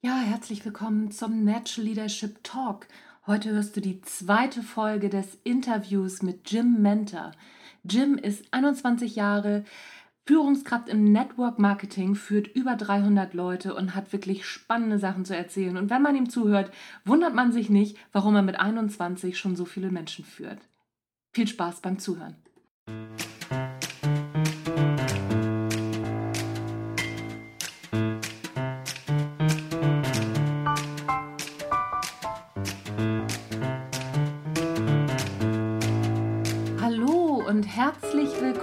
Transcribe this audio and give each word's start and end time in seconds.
Ja, 0.00 0.20
herzlich 0.20 0.64
willkommen 0.64 1.10
zum 1.10 1.42
Natural 1.42 1.88
Leadership 1.88 2.44
Talk. 2.44 2.86
Heute 3.26 3.50
hörst 3.50 3.74
du 3.74 3.80
die 3.80 4.00
zweite 4.00 4.62
Folge 4.62 5.08
des 5.08 5.36
Interviews 5.42 6.22
mit 6.22 6.48
Jim 6.48 6.80
Mentor. 6.80 7.32
Jim 7.82 8.16
ist 8.16 8.44
21 8.52 9.16
Jahre, 9.16 9.64
Führungskraft 10.24 10.88
im 10.88 11.10
Network 11.10 11.58
Marketing, 11.58 12.14
führt 12.14 12.46
über 12.46 12.76
300 12.76 13.34
Leute 13.34 13.74
und 13.74 13.96
hat 13.96 14.12
wirklich 14.12 14.46
spannende 14.46 15.00
Sachen 15.00 15.24
zu 15.24 15.34
erzählen. 15.34 15.76
Und 15.76 15.90
wenn 15.90 16.02
man 16.02 16.14
ihm 16.14 16.30
zuhört, 16.30 16.70
wundert 17.04 17.34
man 17.34 17.50
sich 17.50 17.68
nicht, 17.68 17.96
warum 18.12 18.36
er 18.36 18.42
mit 18.42 18.60
21 18.60 19.36
schon 19.36 19.56
so 19.56 19.64
viele 19.64 19.90
Menschen 19.90 20.24
führt. 20.24 20.60
Viel 21.32 21.48
Spaß 21.48 21.80
beim 21.80 21.98
Zuhören. 21.98 22.36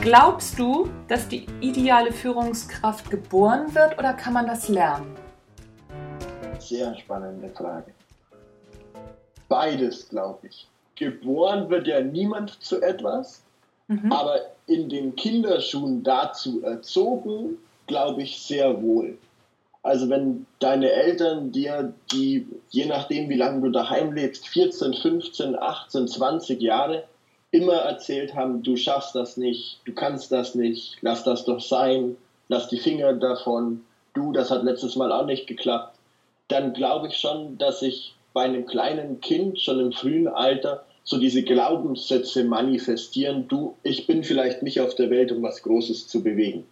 Glaubst 0.00 0.56
du, 0.58 0.88
dass 1.08 1.26
die 1.26 1.46
ideale 1.60 2.12
Führungskraft 2.12 3.10
geboren 3.10 3.74
wird 3.74 3.98
oder 3.98 4.12
kann 4.12 4.32
man 4.32 4.46
das 4.46 4.68
lernen? 4.68 5.16
Sehr 6.60 6.94
spannende 6.94 7.48
Frage. 7.48 7.92
Beides, 9.48 10.08
glaube 10.08 10.46
ich. 10.46 10.68
Geboren 10.94 11.68
wird 11.68 11.88
ja 11.88 12.00
niemand 12.00 12.62
zu 12.62 12.80
etwas, 12.80 13.42
mhm. 13.88 14.12
aber 14.12 14.40
in 14.66 14.88
den 14.88 15.16
Kinderschuhen 15.16 16.04
dazu 16.04 16.62
erzogen, 16.62 17.58
glaube 17.88 18.22
ich 18.22 18.40
sehr 18.40 18.80
wohl. 18.80 19.18
Also 19.82 20.08
wenn 20.08 20.46
deine 20.60 20.90
Eltern 20.90 21.50
dir 21.50 21.92
die, 22.12 22.46
je 22.70 22.86
nachdem 22.86 23.28
wie 23.28 23.36
lange 23.36 23.62
du 23.62 23.70
daheim 23.70 24.12
lebst, 24.12 24.46
14, 24.48 24.94
15, 24.94 25.58
18, 25.58 26.06
20 26.06 26.60
Jahre 26.60 27.04
immer 27.50 27.74
erzählt 27.74 28.34
haben, 28.34 28.62
du 28.62 28.76
schaffst 28.76 29.14
das 29.14 29.36
nicht, 29.36 29.80
du 29.84 29.94
kannst 29.94 30.30
das 30.32 30.54
nicht, 30.54 30.98
lass 31.00 31.24
das 31.24 31.44
doch 31.44 31.60
sein, 31.60 32.16
lass 32.48 32.68
die 32.68 32.78
Finger 32.78 33.14
davon, 33.14 33.84
du, 34.12 34.32
das 34.32 34.50
hat 34.50 34.64
letztes 34.64 34.96
Mal 34.96 35.12
auch 35.12 35.26
nicht 35.26 35.46
geklappt, 35.46 35.98
dann 36.48 36.72
glaube 36.72 37.08
ich 37.08 37.16
schon, 37.16 37.58
dass 37.58 37.80
sich 37.80 38.14
bei 38.32 38.42
einem 38.42 38.66
kleinen 38.66 39.20
Kind 39.20 39.60
schon 39.60 39.80
im 39.80 39.92
frühen 39.92 40.28
Alter 40.28 40.84
so 41.04 41.18
diese 41.18 41.42
Glaubenssätze 41.42 42.44
manifestieren, 42.44 43.48
du, 43.48 43.76
ich 43.82 44.06
bin 44.06 44.24
vielleicht 44.24 44.62
nicht 44.62 44.80
auf 44.80 44.94
der 44.94 45.08
Welt, 45.08 45.32
um 45.32 45.42
was 45.42 45.62
Großes 45.62 46.06
zu 46.06 46.22
bewegen. 46.22 46.66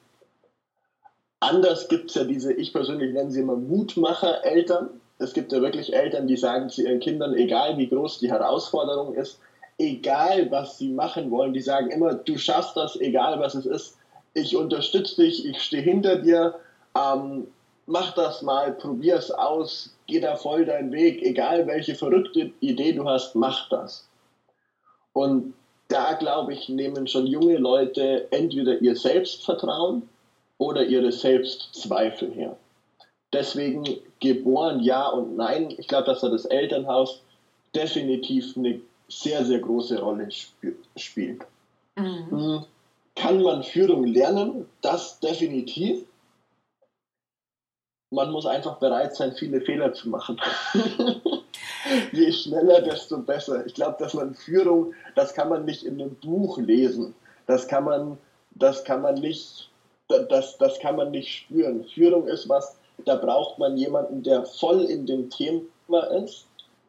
Anders 1.41 1.89
gibt 1.89 2.11
es 2.11 2.17
ja 2.17 2.25
diese, 2.25 2.53
ich 2.53 2.73
persönlich 2.73 3.15
nenne 3.15 3.31
sie 3.31 3.41
immer 3.41 3.57
Mutmacher-Eltern. 3.57 4.91
Es 5.19 5.33
gibt 5.33 5.53
ja 5.53 5.63
wirklich 5.63 5.95
Eltern, 5.95 6.27
die 6.27 6.37
sagen 6.37 6.69
zu 6.69 6.83
ihren 6.83 7.01
Kindern, 7.01 7.35
egal 7.35 7.79
wie 7.79 7.89
groß 7.89 8.19
die 8.19 8.31
Herausforderung 8.31 9.15
ist, 9.15 9.41
egal 9.79 10.51
was 10.51 10.79
sie 10.79 10.89
machen 10.89 11.31
wollen, 11.31 11.53
die 11.53 11.61
sagen 11.61 11.91
immer, 11.91 12.15
du 12.15 12.37
schaffst 12.39 12.77
das, 12.77 12.97
egal 13.01 13.39
was 13.41 13.55
es 13.55 13.67
ist. 13.67 13.97
Ich 14.35 14.57
unterstütze 14.57 15.23
dich, 15.23 15.47
ich 15.47 15.63
stehe 15.63 15.83
hinter 15.83 16.17
dir, 16.17 16.55
ähm, 16.97 17.47
mach 17.87 18.15
das 18.15 18.43
mal, 18.43 18.73
probier 18.73 19.17
es 19.17 19.31
aus, 19.31 19.95
geh 20.07 20.21
da 20.21 20.37
voll 20.37 20.65
deinen 20.65 20.93
Weg, 20.93 21.23
egal 21.23 21.67
welche 21.67 21.95
verrückte 21.95 22.53
Idee 22.61 22.93
du 22.93 23.09
hast, 23.09 23.35
mach 23.35 23.69
das. 23.69 24.09
Und 25.13 25.55
da, 25.89 26.15
glaube 26.15 26.53
ich, 26.53 26.69
nehmen 26.69 27.07
schon 27.07 27.27
junge 27.27 27.57
Leute 27.59 28.27
entweder 28.33 28.81
ihr 28.83 28.97
Selbstvertrauen 28.97 30.09
oder 30.59 30.85
ihre 30.85 31.13
Selbstzweifel 31.13 32.33
her. 32.33 32.57
Deswegen 33.33 33.85
geboren 34.21 34.81
ja 34.81 35.09
und 35.09 35.37
nein. 35.37 35.73
Ich 35.79 35.89
glaube, 35.89 36.07
dass 36.07 36.21
da 36.21 36.29
das 36.29 36.45
Elternhaus 36.47 37.23
definitiv 37.75 38.57
eine 38.57 38.81
sehr, 39.09 39.45
sehr 39.45 39.61
große 39.61 39.99
Rolle 40.01 40.29
sp 40.29 40.75
spielt. 40.97 41.47
Mhm. 41.97 42.31
Hm, 42.31 42.65
kann 43.15 43.43
man 43.43 43.63
Führung 43.63 44.05
lernen? 44.05 44.67
Das 44.83 45.21
definitiv. 45.21 46.05
Man 48.13 48.31
muss 48.31 48.47
einfach 48.47 48.79
bereit 48.79 49.17
sein, 49.17 49.33
viele 49.33 49.61
Fehler 49.61 49.93
zu 49.93 50.09
machen. 50.09 50.41
Je 52.13 52.33
schneller, 52.33 52.83
desto 52.83 53.19
besser. 53.19 53.67
Ich 53.67 53.75
glaube, 53.75 53.97
dass 53.99 54.15
man 54.15 54.35
Führung, 54.35 54.95
das 55.15 55.35
kann 55.35 55.49
man 55.49 55.65
nicht 55.65 55.85
in 55.85 56.01
einem 56.01 56.15
Buch 56.17 56.59
lesen. 56.59 57.15
Das 57.47 57.67
kann 57.67 57.85
man, 57.85 58.19
das 58.51 58.85
kann 58.85 59.03
man 59.03 59.15
nicht, 59.15 59.71
das, 60.09 60.59
das 60.59 60.79
kann 60.79 60.97
man 60.97 61.11
nicht 61.11 61.29
spüren. 61.29 61.85
Führung 61.85 62.27
ist 62.29 62.49
was, 62.49 62.77
da 63.05 63.17
braucht 63.17 63.59
man 63.59 63.77
jemanden, 63.77 64.23
der 64.23 64.45
voll 64.45 64.85
in 64.85 65.07
dem 65.07 65.31
Thema 65.31 66.03
ist 66.25 66.47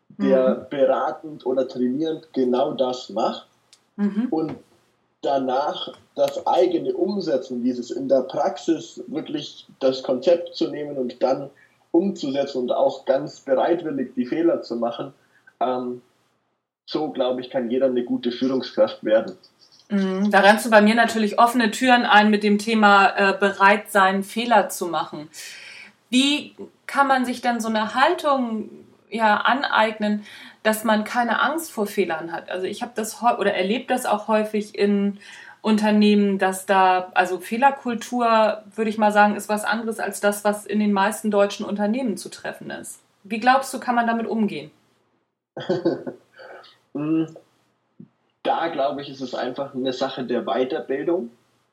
der 0.09 0.49
mhm. 0.49 0.69
beratend 0.69 1.45
oder 1.45 1.67
trainierend 1.67 2.33
genau 2.33 2.73
das 2.73 3.09
macht 3.09 3.47
mhm. 3.95 4.27
und 4.29 4.55
danach 5.21 5.93
das 6.15 6.45
eigene 6.47 6.93
Umsetzen, 6.93 7.63
dieses 7.63 7.91
in 7.91 8.07
der 8.07 8.21
Praxis 8.21 9.03
wirklich 9.07 9.67
das 9.79 10.03
Konzept 10.03 10.55
zu 10.55 10.69
nehmen 10.69 10.97
und 10.97 11.21
dann 11.21 11.49
umzusetzen 11.91 12.59
und 12.59 12.71
auch 12.71 13.05
ganz 13.05 13.41
bereitwillig 13.41 14.13
die 14.15 14.25
Fehler 14.25 14.61
zu 14.61 14.75
machen, 14.75 15.13
ähm, 15.59 16.01
so 16.85 17.09
glaube 17.09 17.41
ich, 17.41 17.49
kann 17.49 17.69
jeder 17.69 17.87
eine 17.87 18.03
gute 18.03 18.31
Führungskraft 18.31 19.03
werden. 19.03 19.35
Mhm. 19.89 20.31
Da 20.31 20.39
rennst 20.39 20.65
du 20.65 20.69
bei 20.69 20.81
mir 20.81 20.95
natürlich 20.95 21.39
offene 21.39 21.71
Türen 21.71 22.05
ein 22.05 22.29
mit 22.29 22.43
dem 22.43 22.57
Thema 22.57 23.07
äh, 23.15 23.37
bereit 23.37 23.91
sein, 23.91 24.23
Fehler 24.23 24.69
zu 24.69 24.87
machen. 24.87 25.29
Wie 26.09 26.55
kann 26.85 27.07
man 27.07 27.25
sich 27.25 27.41
dann 27.41 27.59
so 27.59 27.67
eine 27.67 27.93
Haltung 27.93 28.69
ja 29.09 29.37
aneignen, 29.37 30.23
dass 30.63 30.83
man 30.83 31.03
keine 31.03 31.41
Angst 31.41 31.71
vor 31.71 31.87
Fehlern 31.87 32.31
hat. 32.31 32.49
Also 32.49 32.65
ich 32.65 32.81
habe 32.81 32.91
das 32.95 33.21
oder 33.21 33.53
erlebe 33.53 33.85
das 33.87 34.05
auch 34.05 34.27
häufig 34.27 34.77
in 34.77 35.19
Unternehmen, 35.61 36.37
dass 36.39 36.65
da, 36.65 37.11
also 37.13 37.39
Fehlerkultur, 37.39 38.63
würde 38.75 38.89
ich 38.89 38.97
mal 38.97 39.11
sagen, 39.11 39.35
ist 39.35 39.49
was 39.49 39.65
anderes 39.65 39.99
als 39.99 40.19
das, 40.19 40.43
was 40.43 40.65
in 40.65 40.79
den 40.79 40.93
meisten 40.93 41.31
deutschen 41.31 41.65
Unternehmen 41.65 42.17
zu 42.17 42.29
treffen 42.29 42.69
ist. 42.69 43.01
Wie 43.23 43.39
glaubst 43.39 43.73
du, 43.73 43.79
kann 43.79 43.95
man 43.95 44.07
damit 44.07 44.27
umgehen? 44.27 44.71
Hm, 46.93 47.27
da 48.41 48.69
glaube 48.69 49.01
ich, 49.03 49.09
ist 49.09 49.21
es 49.21 49.35
einfach 49.35 49.75
eine 49.75 49.93
Sache 49.93 50.23
der 50.23 50.45
Weiterbildung. 50.45 51.29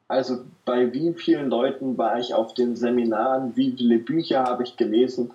Also 0.06 0.44
bei 0.66 0.92
wie 0.92 1.14
vielen 1.14 1.48
Leuten 1.48 1.96
war 1.96 2.18
ich 2.18 2.34
auf 2.34 2.52
den 2.52 2.76
Seminaren, 2.76 3.56
wie 3.56 3.72
viele 3.72 3.98
Bücher 3.98 4.44
habe 4.44 4.64
ich 4.64 4.76
gelesen. 4.76 5.32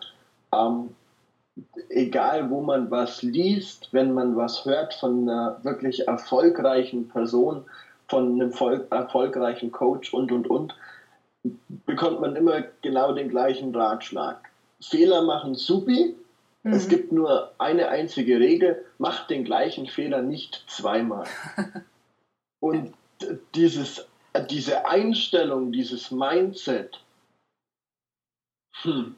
Ähm, 0.53 0.89
egal 1.89 2.49
wo 2.49 2.61
man 2.61 2.91
was 2.91 3.21
liest, 3.21 3.89
wenn 3.91 4.13
man 4.13 4.35
was 4.35 4.65
hört 4.65 4.93
von 4.93 5.29
einer 5.29 5.59
wirklich 5.63 6.07
erfolgreichen 6.07 7.07
Person, 7.07 7.65
von 8.07 8.33
einem 8.33 8.51
erfolgreichen 8.89 9.71
Coach 9.71 10.13
und, 10.13 10.31
und, 10.31 10.49
und, 10.49 10.75
bekommt 11.85 12.19
man 12.21 12.35
immer 12.35 12.63
genau 12.81 13.13
den 13.13 13.29
gleichen 13.29 13.73
Ratschlag. 13.73 14.49
Fehler 14.81 15.23
machen 15.23 15.55
supi. 15.55 16.15
Mhm. 16.63 16.73
Es 16.73 16.89
gibt 16.89 17.11
nur 17.11 17.53
eine 17.57 17.89
einzige 17.89 18.39
Regel, 18.39 18.85
macht 18.97 19.29
den 19.29 19.45
gleichen 19.45 19.87
Fehler 19.87 20.21
nicht 20.21 20.65
zweimal. 20.67 21.25
und 22.59 22.93
dieses, 23.55 24.07
diese 24.49 24.85
Einstellung, 24.85 25.71
dieses 25.71 26.11
Mindset, 26.11 26.99
hm, 28.81 29.15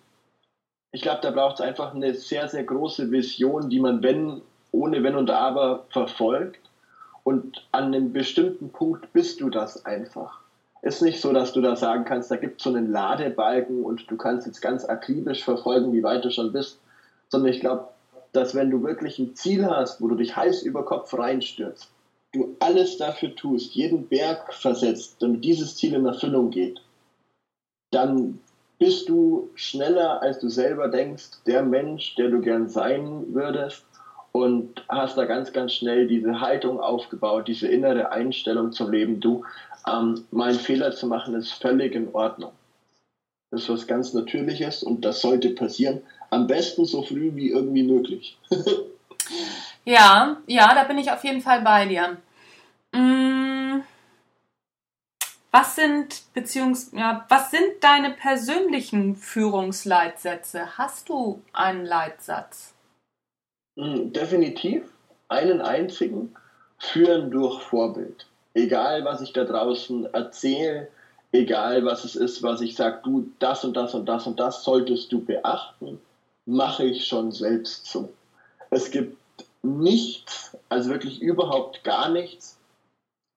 ich 0.91 1.01
glaube, 1.01 1.19
da 1.21 1.31
braucht 1.31 1.55
es 1.55 1.61
einfach 1.61 1.93
eine 1.93 2.13
sehr, 2.13 2.47
sehr 2.47 2.63
große 2.63 3.11
Vision, 3.11 3.69
die 3.69 3.79
man 3.79 4.03
wenn, 4.03 4.41
ohne 4.71 5.03
Wenn 5.03 5.15
und 5.15 5.29
Aber 5.29 5.85
verfolgt. 5.89 6.59
Und 7.23 7.67
an 7.71 7.85
einem 7.85 8.13
bestimmten 8.13 8.69
Punkt 8.69 9.13
bist 9.13 9.41
du 9.41 9.49
das 9.49 9.85
einfach. 9.85 10.41
Ist 10.81 11.01
nicht 11.01 11.21
so, 11.21 11.31
dass 11.31 11.53
du 11.53 11.61
da 11.61 11.75
sagen 11.75 12.05
kannst, 12.05 12.31
da 12.31 12.35
gibt 12.35 12.59
es 12.59 12.63
so 12.63 12.71
einen 12.71 12.91
Ladebalken 12.91 13.83
und 13.83 14.09
du 14.09 14.17
kannst 14.17 14.47
jetzt 14.47 14.61
ganz 14.61 14.83
akribisch 14.83 15.43
verfolgen, 15.43 15.93
wie 15.93 16.03
weit 16.03 16.25
du 16.25 16.31
schon 16.31 16.51
bist. 16.51 16.79
Sondern 17.29 17.53
ich 17.53 17.59
glaube, 17.59 17.89
dass 18.33 18.55
wenn 18.55 18.71
du 18.71 18.81
wirklich 18.81 19.19
ein 19.19 19.35
Ziel 19.35 19.65
hast, 19.65 20.01
wo 20.01 20.07
du 20.07 20.15
dich 20.15 20.35
heiß 20.35 20.63
über 20.63 20.83
Kopf 20.83 21.13
reinstürzt, 21.13 21.89
du 22.33 22.55
alles 22.59 22.97
dafür 22.97 23.35
tust, 23.35 23.75
jeden 23.75 24.07
Berg 24.07 24.53
versetzt, 24.53 25.17
damit 25.19 25.43
dieses 25.43 25.75
Ziel 25.75 25.93
in 25.93 26.05
Erfüllung 26.05 26.49
geht, 26.49 26.81
dann 27.91 28.39
bist 28.81 29.10
du 29.10 29.51
schneller, 29.54 30.24
als 30.24 30.39
du 30.39 30.50
selber 30.50 30.88
denkst, 30.88 31.44
der 31.45 31.62
Mensch, 31.62 32.16
der 32.16 32.30
du 32.30 32.42
gern 32.42 32.68
sein 32.68 33.25
würdest 33.28 33.86
und 34.31 34.83
hast 34.89 35.19
da 35.19 35.25
ganz, 35.25 35.54
ganz 35.54 35.74
schnell 35.74 36.07
diese 36.07 36.42
Haltung 36.42 36.80
aufgebaut, 36.80 37.48
diese 37.48 37.68
innere 37.68 38.12
Einstellung 38.12 38.72
zum 38.72 38.92
Leben. 38.92 39.19
Du, 39.19 39.45
ähm, 39.88 40.25
mal 40.31 40.56
Fehler 40.56 40.94
zu 40.94 41.06
machen, 41.06 41.36
ist 41.36 41.51
völlig 41.51 41.94
in 41.94 42.12
Ordnung. 42.16 42.54
Das 43.51 43.62
ist 43.62 43.69
was 43.69 43.86
ganz 43.86 44.16
Natürliches 44.16 44.81
und 44.81 45.06
das 45.06 45.22
sollte 45.22 45.51
passieren. 45.51 46.01
Am 46.31 46.48
besten 46.48 46.86
so 46.86 47.04
früh 47.04 47.36
wie 47.36 47.51
irgendwie 47.51 47.84
möglich. 47.84 48.36
ja, 49.86 50.38
ja, 50.48 50.74
da 50.74 50.86
bin 50.86 50.98
ich 50.98 51.12
auf 51.12 51.24
jeden 51.24 51.42
Fall 51.42 51.62
bei 51.62 51.86
dir. 51.86 52.18
Mm, 52.94 53.81
was 55.51 55.75
sind 55.75 56.24
beziehungs 56.33 56.92
ja, 56.94 57.25
was 57.30 57.51
sind 57.51 57.81
deine 57.81 58.12
persönlichen 58.12 59.15
Führungsleitsätze? 59.15 60.77
Hast 60.77 61.09
du 61.09 61.42
einen 61.53 61.86
Leitsatz? 61.86 62.74
Mm, 63.75 64.12
definitiv 64.12 64.83
einen 65.27 65.62
einzigen. 65.62 66.36
Führen 66.77 67.30
durch 67.30 67.62
Vorbild. 67.62 68.25
Egal, 68.56 69.06
was 69.06 69.21
ich 69.21 69.33
da 69.33 69.44
draußen 69.44 70.12
erzähle, 70.13 70.88
egal 71.31 71.86
was 71.86 72.03
es 72.03 72.15
ist, 72.15 72.42
was 72.42 72.62
ich 72.62 72.75
sage, 72.75 73.01
du, 73.03 73.30
das 73.39 73.63
und 73.63 73.77
das 73.77 73.94
und 73.94 74.07
das 74.09 74.25
und 74.25 74.39
das 74.39 74.63
solltest 74.63 75.12
du 75.12 75.24
beachten, 75.24 76.01
mache 76.45 76.86
ich 76.86 77.06
schon 77.06 77.31
selbst 77.31 77.86
so. 77.86 78.12
Es 78.71 78.89
gibt 78.89 79.15
nichts, 79.62 80.57
also 80.69 80.89
wirklich 80.89 81.21
überhaupt 81.21 81.83
gar 81.83 82.09
nichts, 82.09 82.57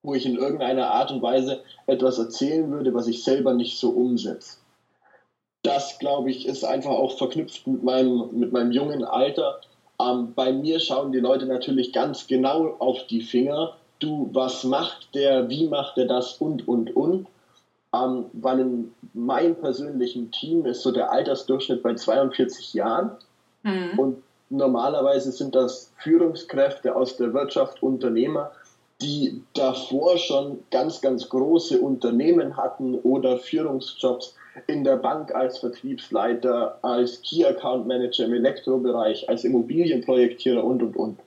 wo 0.04 0.14
ich 0.14 0.26
in 0.26 0.36
irgendeiner 0.36 0.90
Art 0.90 1.10
und 1.10 1.22
Weise 1.22 1.62
etwas 1.86 2.18
erzählen 2.18 2.70
würde, 2.70 2.94
was 2.94 3.08
ich 3.08 3.24
selber 3.24 3.54
nicht 3.54 3.78
so 3.78 3.90
umsetze. 3.90 4.58
Das, 5.62 5.98
glaube 5.98 6.30
ich, 6.30 6.46
ist 6.46 6.62
einfach 6.62 6.90
auch 6.90 7.16
verknüpft 7.16 7.66
mit 7.66 7.82
meinem, 7.82 8.28
mit 8.32 8.52
meinem 8.52 8.70
jungen 8.70 9.02
Alter. 9.02 9.60
Ähm, 10.00 10.34
bei 10.34 10.52
mir 10.52 10.78
schauen 10.78 11.10
die 11.10 11.20
Leute 11.20 11.46
natürlich 11.46 11.92
ganz 11.92 12.26
genau 12.26 12.76
auf 12.78 13.06
die 13.06 13.22
Finger. 13.22 13.76
Du, 13.98 14.28
was 14.32 14.62
macht 14.64 15.14
der, 15.14 15.48
wie 15.48 15.66
macht 15.66 15.96
er 15.96 16.06
das 16.06 16.34
und, 16.34 16.68
und, 16.68 16.94
und. 16.94 17.26
Ähm, 17.94 18.26
weil 18.34 18.60
in 18.60 18.94
meinem 19.14 19.54
persönlichen 19.56 20.30
Team 20.30 20.66
ist 20.66 20.82
so 20.82 20.92
der 20.92 21.10
Altersdurchschnitt 21.10 21.82
bei 21.82 21.94
42 21.94 22.74
Jahren. 22.74 23.12
Mhm. 23.62 23.98
Und 23.98 24.22
normalerweise 24.50 25.32
sind 25.32 25.54
das 25.54 25.92
Führungskräfte 25.96 26.94
aus 26.94 27.16
der 27.16 27.32
Wirtschaft, 27.32 27.82
Unternehmer, 27.82 28.52
die 29.02 29.42
davor 29.54 30.16
schon 30.18 30.60
ganz, 30.70 31.00
ganz 31.00 31.28
große 31.28 31.80
Unternehmen 31.80 32.56
hatten 32.56 32.94
oder 33.00 33.38
Führungsjobs 33.38 34.34
in 34.66 34.84
der 34.84 34.96
Bank 34.96 35.34
als 35.34 35.58
Vertriebsleiter, 35.58 36.78
als 36.82 37.20
Key 37.22 37.44
Account 37.44 37.86
Manager 37.86 38.24
im 38.26 38.34
Elektrobereich, 38.34 39.28
als 39.28 39.44
Immobilienprojektierer 39.44 40.62
und, 40.62 40.82
und, 40.82 40.96
und. 40.96 41.18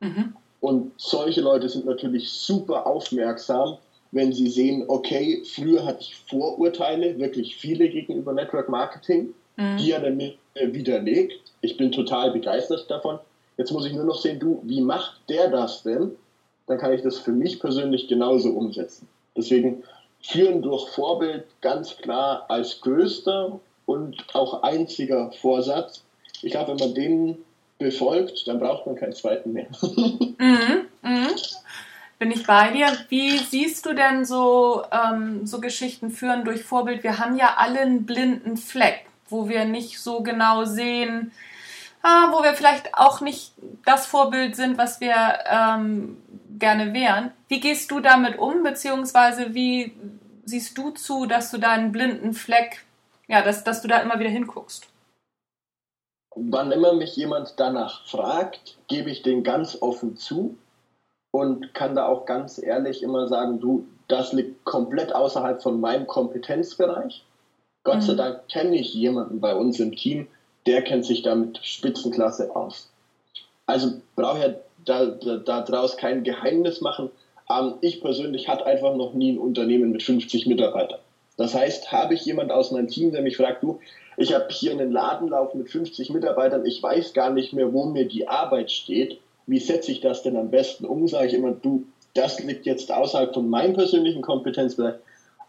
Mhm. 0.00 0.34
Und 0.60 0.92
solche 0.96 1.40
Leute 1.40 1.68
sind 1.68 1.84
natürlich 1.84 2.30
super 2.30 2.86
aufmerksam 2.86 3.78
wenn 4.16 4.32
sie 4.32 4.48
sehen, 4.48 4.84
okay, 4.88 5.42
früher 5.44 5.84
hatte 5.84 6.00
ich 6.00 6.16
Vorurteile, 6.16 7.18
wirklich 7.18 7.56
viele 7.56 7.88
gegenüber 7.88 8.32
Network 8.32 8.68
Marketing, 8.68 9.34
mhm. 9.56 9.76
die 9.78 9.92
er 9.92 10.00
dann 10.00 10.16
mir 10.16 10.34
widerlegt. 10.54 11.40
Ich 11.60 11.76
bin 11.76 11.92
total 11.92 12.30
begeistert 12.30 12.90
davon. 12.90 13.18
Jetzt 13.56 13.72
muss 13.72 13.86
ich 13.86 13.92
nur 13.92 14.04
noch 14.04 14.18
sehen, 14.18 14.38
du, 14.38 14.60
wie 14.64 14.80
macht 14.80 15.20
der 15.28 15.50
das 15.50 15.82
denn? 15.82 16.12
Dann 16.66 16.78
kann 16.78 16.92
ich 16.92 17.02
das 17.02 17.18
für 17.18 17.32
mich 17.32 17.60
persönlich 17.60 18.08
genauso 18.08 18.50
umsetzen. 18.50 19.08
Deswegen 19.36 19.84
führen 20.20 20.62
durch 20.62 20.88
Vorbild 20.90 21.44
ganz 21.60 21.96
klar 21.96 22.46
als 22.48 22.80
größter 22.80 23.60
und 23.86 24.24
auch 24.34 24.62
einziger 24.62 25.30
Vorsatz. 25.32 26.02
Ich 26.42 26.52
glaube, 26.52 26.72
wenn 26.72 26.78
man 26.78 26.94
den 26.94 27.38
befolgt, 27.78 28.48
dann 28.48 28.58
braucht 28.58 28.86
man 28.86 28.96
keinen 28.96 29.12
zweiten 29.12 29.52
mehr. 29.52 29.68
mhm, 29.82 30.86
mhm 31.02 31.28
bin 32.18 32.30
ich 32.30 32.46
bei 32.46 32.70
dir. 32.70 32.96
Wie 33.08 33.38
siehst 33.38 33.84
du 33.86 33.94
denn 33.94 34.24
so, 34.24 34.84
ähm, 34.90 35.46
so 35.46 35.60
Geschichten 35.60 36.10
führen 36.10 36.44
durch 36.44 36.62
Vorbild? 36.62 37.02
Wir 37.02 37.18
haben 37.18 37.36
ja 37.36 37.54
alle 37.58 37.80
einen 37.80 38.06
blinden 38.06 38.56
Fleck, 38.56 39.06
wo 39.28 39.48
wir 39.48 39.64
nicht 39.64 40.00
so 40.00 40.22
genau 40.22 40.64
sehen, 40.64 41.32
ah, 42.06 42.32
wo 42.32 42.42
wir 42.44 42.54
vielleicht 42.54 42.94
auch 42.94 43.20
nicht 43.20 43.52
das 43.84 44.06
Vorbild 44.06 44.54
sind, 44.54 44.78
was 44.78 45.00
wir 45.00 45.14
ähm, 45.50 46.16
gerne 46.58 46.94
wären. 46.94 47.32
Wie 47.48 47.60
gehst 47.60 47.90
du 47.90 48.00
damit 48.00 48.38
um, 48.38 48.62
beziehungsweise 48.62 49.54
wie 49.54 49.92
siehst 50.44 50.78
du 50.78 50.90
zu, 50.90 51.26
dass 51.26 51.50
du 51.50 51.58
deinen 51.58 51.90
blinden 51.90 52.32
Fleck, 52.32 52.84
ja, 53.26 53.42
dass, 53.42 53.64
dass 53.64 53.82
du 53.82 53.88
da 53.88 53.98
immer 53.98 54.20
wieder 54.20 54.30
hinguckst? 54.30 54.88
Wann 56.36 56.70
immer 56.70 56.92
mich 56.92 57.16
jemand 57.16 57.54
danach 57.58 58.06
fragt, 58.06 58.76
gebe 58.88 59.10
ich 59.10 59.22
den 59.22 59.42
ganz 59.42 59.78
offen 59.80 60.16
zu 60.16 60.56
und 61.32 61.74
kann 61.74 61.96
da 61.96 62.06
auch 62.06 62.24
ganz 62.24 62.62
ehrlich 62.62 63.02
immer 63.02 63.26
sagen, 63.26 63.58
du, 63.58 63.86
das 64.06 64.32
liegt 64.32 64.64
komplett 64.64 65.12
außerhalb 65.12 65.60
von 65.60 65.80
meinem 65.80 66.06
Kompetenzbereich. 66.06 67.24
Gott 67.82 67.96
mhm. 67.96 68.00
sei 68.02 68.14
Dank 68.14 68.48
kenne 68.48 68.76
ich 68.76 68.94
jemanden 68.94 69.40
bei 69.40 69.56
uns 69.56 69.80
im 69.80 69.96
Team, 69.96 70.28
der 70.66 70.82
kennt 70.82 71.04
sich 71.04 71.22
damit 71.22 71.60
Spitzenklasse 71.62 72.54
aus. 72.54 72.90
Also 73.66 73.92
brauche 74.14 74.38
ich 74.38 74.54
da, 74.84 75.06
da, 75.06 75.36
da 75.38 75.60
draus 75.62 75.96
kein 75.96 76.22
Geheimnis 76.24 76.80
machen. 76.80 77.10
Ähm, 77.50 77.74
ich 77.80 78.00
persönlich 78.00 78.48
hatte 78.48 78.66
einfach 78.66 78.94
noch 78.96 79.14
nie 79.14 79.32
ein 79.32 79.38
Unternehmen 79.38 79.92
mit 79.92 80.02
50 80.02 80.46
Mitarbeitern. 80.46 81.00
Das 81.36 81.54
heißt, 81.54 81.92
habe 81.92 82.14
ich 82.14 82.24
jemand 82.24 82.50
aus 82.50 82.70
meinem 82.70 82.88
Team, 82.88 83.12
der 83.12 83.22
mich 83.22 83.36
fragt, 83.36 83.62
du, 83.62 83.80
ich 84.16 84.34
habe 84.34 84.46
hier 84.48 84.72
einen 84.72 84.90
Ladenlauf 84.90 85.54
mit 85.54 85.68
50 85.68 86.10
Mitarbeitern, 86.10 86.64
ich 86.64 86.82
weiß 86.82 87.12
gar 87.12 87.30
nicht 87.30 87.52
mehr, 87.52 87.72
wo 87.72 87.84
mir 87.84 88.06
die 88.08 88.26
Arbeit 88.26 88.70
steht, 88.70 89.20
wie 89.46 89.58
setze 89.58 89.92
ich 89.92 90.00
das 90.00 90.22
denn 90.22 90.36
am 90.36 90.50
besten 90.50 90.86
um, 90.86 91.06
sage 91.06 91.26
ich 91.26 91.34
immer, 91.34 91.52
du, 91.52 91.84
das 92.14 92.40
liegt 92.40 92.64
jetzt 92.64 92.90
außerhalb 92.90 93.34
von 93.34 93.50
meinem 93.50 93.74
persönlichen 93.74 94.22
Kompetenzbereich, 94.22 94.94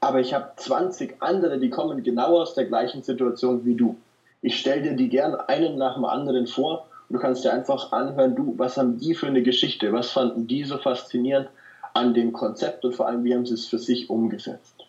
aber 0.01 0.19
ich 0.19 0.33
habe 0.33 0.51
20 0.57 1.15
andere, 1.21 1.59
die 1.59 1.69
kommen 1.69 2.03
genau 2.03 2.39
aus 2.39 2.53
der 2.53 2.65
gleichen 2.65 3.01
Situation 3.01 3.63
wie 3.65 3.75
du. 3.75 3.95
Ich 4.41 4.59
stelle 4.59 4.81
dir 4.81 4.95
die 4.95 5.09
gern 5.09 5.35
einen 5.35 5.77
nach 5.77 5.95
dem 5.95 6.05
anderen 6.05 6.47
vor 6.47 6.87
und 7.09 7.15
du 7.15 7.19
kannst 7.19 7.43
dir 7.43 7.53
einfach 7.53 7.91
anhören, 7.91 8.35
du, 8.35 8.53
was 8.57 8.77
haben 8.77 8.99
die 8.99 9.15
für 9.15 9.27
eine 9.27 9.43
Geschichte, 9.43 9.93
was 9.93 10.11
fanden 10.11 10.47
die 10.47 10.63
so 10.63 10.77
faszinierend 10.77 11.49
an 11.93 12.13
dem 12.13 12.33
Konzept 12.33 12.85
und 12.85 12.95
vor 12.95 13.07
allem, 13.07 13.23
wie 13.23 13.33
haben 13.33 13.45
sie 13.45 13.55
es 13.55 13.65
für 13.65 13.79
sich 13.79 14.09
umgesetzt. 14.09 14.85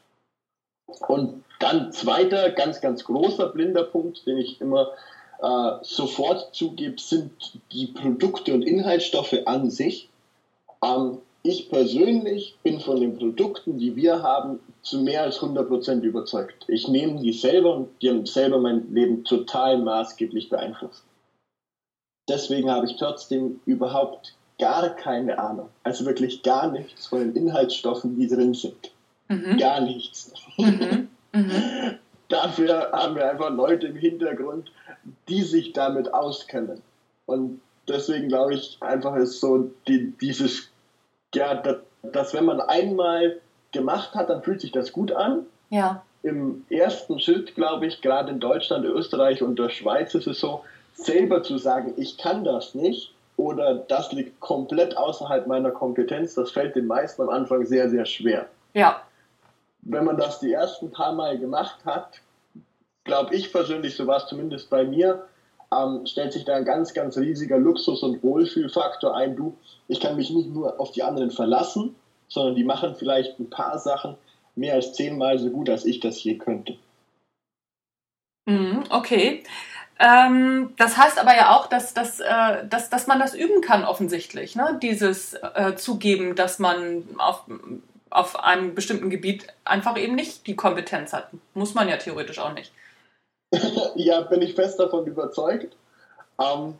Und 1.06 1.44
dann 1.58 1.92
zweiter, 1.92 2.50
ganz, 2.50 2.80
ganz 2.80 3.04
großer 3.04 3.48
blinder 3.48 3.84
Punkt, 3.84 4.26
den 4.26 4.38
ich 4.38 4.60
immer 4.60 4.90
äh, 5.40 5.70
sofort 5.82 6.54
zugebe, 6.54 7.00
sind 7.00 7.32
die 7.72 7.86
Produkte 7.86 8.54
und 8.54 8.62
Inhaltsstoffe 8.62 9.36
an 9.46 9.70
sich. 9.70 10.08
Ähm, 10.82 11.18
ich 11.42 11.68
persönlich 11.70 12.56
bin 12.62 12.80
von 12.80 13.00
den 13.00 13.16
Produkten, 13.16 13.78
die 13.78 13.94
wir 13.96 14.22
haben, 14.22 14.60
zu 14.82 15.00
mehr 15.00 15.22
als 15.22 15.40
100% 15.40 16.00
überzeugt. 16.00 16.64
Ich 16.68 16.88
nehme 16.88 17.20
die 17.20 17.32
selber 17.32 17.76
und 17.76 17.88
die 18.02 18.10
haben 18.10 18.26
selber 18.26 18.58
mein 18.58 18.92
Leben 18.92 19.24
total 19.24 19.78
maßgeblich 19.78 20.48
beeinflusst. 20.48 21.04
Deswegen 22.28 22.70
habe 22.70 22.86
ich 22.86 22.96
trotzdem 22.96 23.60
überhaupt 23.64 24.34
gar 24.58 24.90
keine 24.90 25.38
Ahnung, 25.38 25.68
also 25.84 26.04
wirklich 26.04 26.42
gar 26.42 26.70
nichts 26.70 27.06
von 27.06 27.20
den 27.20 27.34
Inhaltsstoffen, 27.34 28.18
die 28.18 28.26
drin 28.26 28.54
sind. 28.54 28.92
Mhm. 29.28 29.56
Gar 29.58 29.80
nichts. 29.82 30.32
Mhm. 30.58 31.08
Mhm. 31.32 31.52
Dafür 32.28 32.90
haben 32.92 33.14
wir 33.14 33.30
einfach 33.30 33.50
Leute 33.50 33.86
im 33.86 33.96
Hintergrund, 33.96 34.70
die 35.28 35.42
sich 35.42 35.72
damit 35.72 36.12
auskennen. 36.12 36.82
Und 37.24 37.60
deswegen 37.88 38.28
glaube 38.28 38.54
ich 38.54 38.76
einfach 38.80 39.16
ist 39.16 39.40
so 39.40 39.70
die, 39.86 40.12
dieses, 40.20 40.70
ja, 41.34 41.54
dass, 41.54 41.76
dass 42.02 42.34
wenn 42.34 42.44
man 42.44 42.60
einmal 42.60 43.40
gemacht 43.72 44.14
hat, 44.14 44.30
dann 44.30 44.42
fühlt 44.42 44.60
sich 44.60 44.72
das 44.72 44.92
gut 44.92 45.12
an. 45.12 45.46
Ja. 45.70 46.02
Im 46.22 46.64
ersten 46.68 47.20
Schritt, 47.20 47.54
glaube 47.54 47.86
ich, 47.86 48.00
gerade 48.00 48.30
in 48.30 48.40
Deutschland, 48.40 48.84
Österreich 48.84 49.42
und 49.42 49.58
der 49.58 49.68
Schweiz 49.68 50.14
ist 50.14 50.26
es 50.26 50.40
so, 50.40 50.64
selber 50.94 51.42
zu 51.42 51.58
sagen, 51.58 51.94
ich 51.96 52.18
kann 52.18 52.42
das 52.42 52.74
nicht 52.74 53.14
oder 53.36 53.74
das 53.74 54.10
liegt 54.12 54.40
komplett 54.40 54.96
außerhalb 54.96 55.46
meiner 55.46 55.70
Kompetenz, 55.70 56.34
das 56.34 56.50
fällt 56.50 56.74
den 56.74 56.88
meisten 56.88 57.22
am 57.22 57.28
Anfang 57.28 57.64
sehr, 57.66 57.88
sehr 57.88 58.04
schwer. 58.04 58.46
Ja 58.74 59.02
wenn 59.88 60.04
man 60.04 60.16
das 60.16 60.40
die 60.40 60.52
ersten 60.52 60.90
paar 60.90 61.12
Mal 61.12 61.38
gemacht 61.38 61.78
hat, 61.84 62.20
glaube 63.04 63.34
ich 63.34 63.52
persönlich, 63.52 63.96
so 63.96 64.06
war 64.06 64.18
es 64.18 64.26
zumindest 64.26 64.70
bei 64.70 64.84
mir, 64.84 65.26
ähm, 65.74 66.06
stellt 66.06 66.32
sich 66.32 66.44
da 66.44 66.56
ein 66.56 66.64
ganz, 66.64 66.94
ganz 66.94 67.16
riesiger 67.16 67.58
Luxus- 67.58 68.02
und 68.02 68.22
Wohlfühlfaktor 68.22 69.16
ein. 69.16 69.36
Du, 69.36 69.56
ich 69.86 70.00
kann 70.00 70.16
mich 70.16 70.30
nicht 70.30 70.50
nur 70.50 70.80
auf 70.80 70.92
die 70.92 71.02
anderen 71.02 71.30
verlassen, 71.30 71.94
sondern 72.28 72.54
die 72.54 72.64
machen 72.64 72.94
vielleicht 72.96 73.38
ein 73.38 73.50
paar 73.50 73.78
Sachen 73.78 74.16
mehr 74.54 74.74
als 74.74 74.92
zehnmal 74.92 75.38
so 75.38 75.50
gut, 75.50 75.70
als 75.70 75.84
ich 75.84 76.00
das 76.00 76.22
je 76.22 76.36
könnte. 76.36 76.76
Mhm, 78.46 78.84
okay. 78.90 79.42
Ähm, 80.00 80.74
das 80.76 80.96
heißt 80.96 81.20
aber 81.20 81.34
ja 81.36 81.56
auch, 81.56 81.66
dass, 81.66 81.92
dass, 81.92 82.20
äh, 82.20 82.66
dass, 82.68 82.88
dass 82.88 83.06
man 83.06 83.18
das 83.18 83.34
üben 83.34 83.60
kann, 83.60 83.84
offensichtlich. 83.84 84.54
Ne? 84.56 84.78
Dieses 84.80 85.34
äh, 85.34 85.74
Zugeben, 85.76 86.34
dass 86.34 86.58
man 86.58 87.04
auf 87.18 87.44
auf 88.10 88.42
einem 88.42 88.74
bestimmten 88.74 89.10
Gebiet 89.10 89.46
einfach 89.64 89.96
eben 89.98 90.14
nicht 90.14 90.46
die 90.46 90.56
Kompetenz 90.56 91.12
hat. 91.12 91.28
Muss 91.54 91.74
man 91.74 91.88
ja 91.88 91.96
theoretisch 91.96 92.38
auch 92.38 92.52
nicht. 92.52 92.72
ja, 93.94 94.20
bin 94.22 94.42
ich 94.42 94.54
fest 94.54 94.78
davon 94.78 95.06
überzeugt. 95.06 95.76
Ähm, 96.40 96.74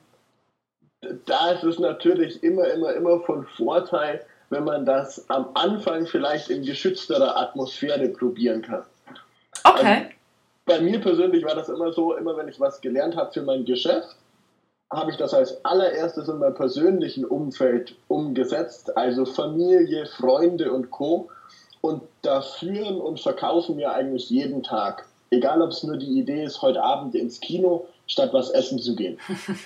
da 1.27 1.51
ist 1.53 1.65
es 1.65 1.79
natürlich 1.79 2.43
immer, 2.43 2.67
immer, 2.69 2.93
immer 2.95 3.21
von 3.21 3.47
Vorteil, 3.57 4.25
wenn 4.51 4.65
man 4.65 4.85
das 4.85 5.29
am 5.31 5.51
Anfang 5.55 6.07
vielleicht 6.07 6.51
in 6.51 6.65
geschützterer 6.65 7.37
Atmosphäre 7.37 8.09
probieren 8.09 8.63
kann. 8.63 8.85
Okay. 9.65 9.87
Also, 9.87 10.07
bei 10.67 10.81
mir 10.81 11.01
persönlich 11.01 11.45
war 11.45 11.55
das 11.55 11.69
immer 11.69 11.93
so, 11.93 12.15
immer 12.17 12.37
wenn 12.37 12.49
ich 12.49 12.61
was 12.61 12.81
gelernt 12.81 13.17
habe 13.17 13.33
für 13.33 13.43
mein 13.43 13.65
Geschäft, 13.65 14.17
habe 14.91 15.11
ich 15.11 15.17
das 15.17 15.35
als 15.35 15.65
allererstes 15.65 16.29
in 16.29 16.39
meinem 16.39 16.55
persönlichen 16.55 17.25
Umfeld 17.25 17.95
umgesetzt, 18.09 18.97
also 18.97 19.25
Familie, 19.27 20.07
Freunde 20.07 20.73
und 20.73 20.91
Co. 20.91 21.31
Und 21.81 22.03
da 22.23 22.41
führen 22.41 23.01
und 23.01 23.21
verkaufen 23.21 23.77
wir 23.77 23.93
eigentlich 23.93 24.31
jeden 24.31 24.63
Tag. 24.63 25.07
Egal, 25.31 25.61
ob 25.63 25.71
es 25.71 25.83
nur 25.83 25.97
die 25.97 26.19
Idee 26.19 26.45
ist, 26.45 26.63
heute 26.63 26.83
Abend 26.83 27.15
ins 27.15 27.41
Kino, 27.41 27.87
statt 28.07 28.33
was 28.33 28.51
essen 28.51 28.79
zu 28.79 28.95
gehen. 28.97 29.19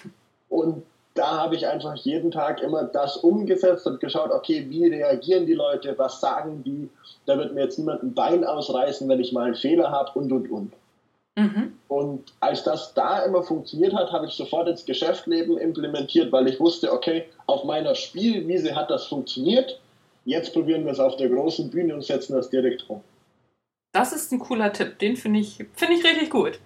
und 0.49 0.83
da 1.14 1.42
habe 1.42 1.57
ich 1.57 1.66
einfach 1.66 1.95
jeden 1.97 2.31
Tag 2.31 2.62
immer 2.62 2.85
das 2.85 3.19
umgesetzt 3.19 3.87
und 3.87 4.00
geschaut, 4.00 4.31
okay, 4.31 4.66
wie 4.69 4.87
reagieren 4.87 5.47
die 5.47 5.54
Leute, 5.54 5.97
was 5.99 6.21
sagen 6.21 6.62
die, 6.64 6.88
da 7.26 7.37
wird 7.37 7.54
mir 7.54 7.62
jetzt 7.62 7.78
niemand 7.78 8.02
ein 8.02 8.14
Bein 8.14 8.45
ausreißen, 8.45 9.09
wenn 9.09 9.21
ich 9.21 9.33
mal 9.33 9.45
einen 9.45 9.54
Fehler 9.54 9.90
habe 9.90 10.19
und 10.19 10.33
und 10.33 10.50
und. 10.50 10.73
Mhm. 11.37 11.78
Und 11.88 12.33
als 12.40 12.64
das 12.64 12.95
da 12.95 13.25
immer 13.25 13.42
funktioniert 13.42 13.95
hat, 13.95 14.12
habe 14.12 14.26
ich 14.26 14.33
sofort 14.33 14.69
ins 14.69 14.85
Geschäftsleben 14.85 15.59
implementiert, 15.59 16.33
weil 16.33 16.49
ich 16.49 16.61
wusste, 16.61 16.92
okay, 16.92 17.25
auf 17.47 17.64
meiner 17.64 17.95
Spielwiese 17.95 18.75
hat 18.75 18.90
das 18.90 19.07
funktioniert. 19.07 19.81
Jetzt 20.25 20.52
probieren 20.52 20.85
wir 20.85 20.92
es 20.92 21.00
auf 21.00 21.16
der 21.16 21.28
großen 21.28 21.71
Bühne 21.71 21.95
und 21.95 22.04
setzen 22.04 22.35
das 22.35 22.50
direkt 22.50 22.88
um. 22.88 23.02
Das 23.92 24.12
ist 24.12 24.32
ein 24.32 24.38
cooler 24.38 24.72
Tipp, 24.72 24.99
den 24.99 25.16
finde 25.16 25.40
ich, 25.40 25.56
find 25.75 25.92
ich 25.92 26.04
richtig 26.04 26.30
gut. 26.30 26.58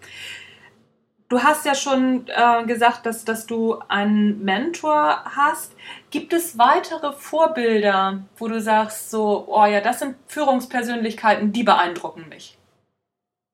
Du 1.29 1.41
hast 1.41 1.67
ja 1.67 1.75
schon 1.75 2.29
äh, 2.29 2.65
gesagt, 2.67 3.05
dass, 3.05 3.25
dass 3.25 3.47
du 3.47 3.81
einen 3.89 4.45
Mentor 4.45 5.25
hast. 5.25 5.73
Gibt 6.11 6.33
es 6.33 6.57
weitere 6.57 7.13
Vorbilder, 7.13 8.23
wo 8.37 8.47
du 8.47 8.61
sagst, 8.61 9.11
so, 9.11 9.45
oh 9.49 9.67
ja, 9.67 9.81
das 9.81 9.99
sind 9.99 10.15
Führungspersönlichkeiten, 10.29 11.53
die 11.53 11.65
beeindrucken 11.65 12.29
mich? 12.29 12.57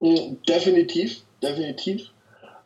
Hm, 0.03 0.37
definitiv, 0.47 1.23
definitiv. 1.43 2.11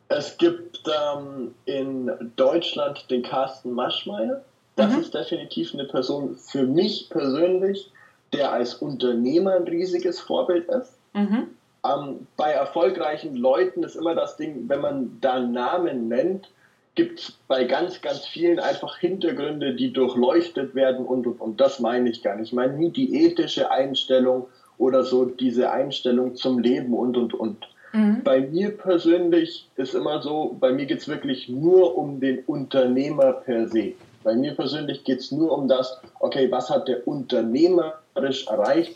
Es 0.09 0.37
gibt 0.37 0.83
ähm, 0.87 1.55
in 1.63 2.11
Deutschland 2.35 3.09
den 3.09 3.23
Carsten 3.23 3.71
Maschmeyer. 3.71 4.43
Das 4.75 4.91
mhm. 4.91 4.99
ist 4.99 5.13
definitiv 5.13 5.73
eine 5.73 5.85
Person 5.85 6.37
für 6.37 6.63
mich 6.63 7.09
persönlich, 7.09 7.91
der 8.33 8.51
als 8.51 8.75
Unternehmer 8.75 9.55
ein 9.55 9.63
riesiges 9.63 10.19
Vorbild 10.19 10.67
ist. 10.67 10.96
Mhm. 11.17 11.47
Ähm, 11.85 12.27
bei 12.37 12.51
erfolgreichen 12.51 13.35
Leuten 13.35 13.83
ist 13.83 13.95
immer 13.95 14.15
das 14.15 14.37
Ding, 14.37 14.65
wenn 14.67 14.81
man 14.81 15.17
da 15.21 15.39
Namen 15.39 16.07
nennt, 16.07 16.49
gibt 16.95 17.19
es 17.19 17.31
bei 17.47 17.63
ganz, 17.63 18.01
ganz 18.01 18.25
vielen 18.25 18.59
einfach 18.59 18.97
Hintergründe, 18.97 19.75
die 19.75 19.93
durchleuchtet 19.93 20.73
werden 20.73 21.05
und, 21.05 21.27
und, 21.27 21.39
und 21.39 21.61
das 21.61 21.79
meine 21.79 22.09
ich 22.09 22.23
gar 22.23 22.35
nicht. 22.35 22.47
Ich 22.47 22.53
meine 22.53 22.73
nie 22.73 22.89
die 22.89 23.23
ethische 23.23 23.69
Einstellung 23.71 24.47
oder 24.77 25.03
so 25.03 25.25
diese 25.25 25.71
Einstellung 25.71 26.35
zum 26.35 26.59
Leben 26.59 26.93
und, 26.93 27.17
und, 27.17 27.33
und. 27.33 27.67
Mhm. 27.93 28.23
Bei 28.23 28.41
mir 28.41 28.75
persönlich 28.75 29.67
ist 29.75 29.93
immer 29.93 30.21
so, 30.21 30.57
bei 30.59 30.71
mir 30.71 30.85
geht 30.85 30.99
es 30.99 31.07
wirklich 31.07 31.49
nur 31.49 31.97
um 31.97 32.19
den 32.19 32.39
Unternehmer 32.45 33.31
per 33.33 33.67
se. 33.67 33.93
Bei 34.23 34.35
mir 34.35 34.55
persönlich 34.55 35.03
geht 35.03 35.19
es 35.19 35.31
nur 35.31 35.51
um 35.51 35.67
das, 35.67 36.01
okay, 36.19 36.51
was 36.51 36.69
hat 36.69 36.87
der 36.87 37.07
unternehmerisch 37.07 38.47
erreicht? 38.47 38.95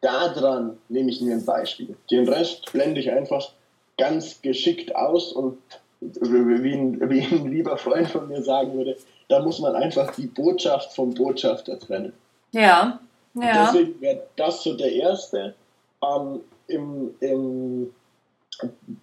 Daran 0.00 0.78
nehme 0.88 1.10
ich 1.10 1.20
mir 1.20 1.34
ein 1.34 1.44
Beispiel. 1.44 1.96
Den 2.10 2.28
Rest 2.28 2.72
blende 2.72 3.00
ich 3.00 3.10
einfach 3.10 3.50
ganz 3.98 4.40
geschickt 4.40 4.94
aus 4.96 5.32
und 5.32 5.58
wie 6.00 6.72
ein, 6.72 7.10
wie 7.10 7.20
ein 7.20 7.50
lieber 7.50 7.76
Freund 7.76 8.08
von 8.08 8.28
mir 8.28 8.42
sagen 8.42 8.72
würde, 8.72 8.96
da 9.28 9.40
muss 9.40 9.58
man 9.58 9.76
einfach 9.76 10.14
die 10.14 10.26
Botschaft 10.26 10.94
vom 10.94 11.12
Botschafter 11.12 11.78
trennen. 11.78 12.12
Ja. 12.52 12.98
Ja. 13.34 13.66
Deswegen 13.66 14.00
wäre 14.00 14.22
das 14.36 14.62
so 14.62 14.74
der 14.74 14.92
erste. 14.92 15.54
Ähm, 16.02 16.40
im, 16.66 17.14
Im 17.20 17.94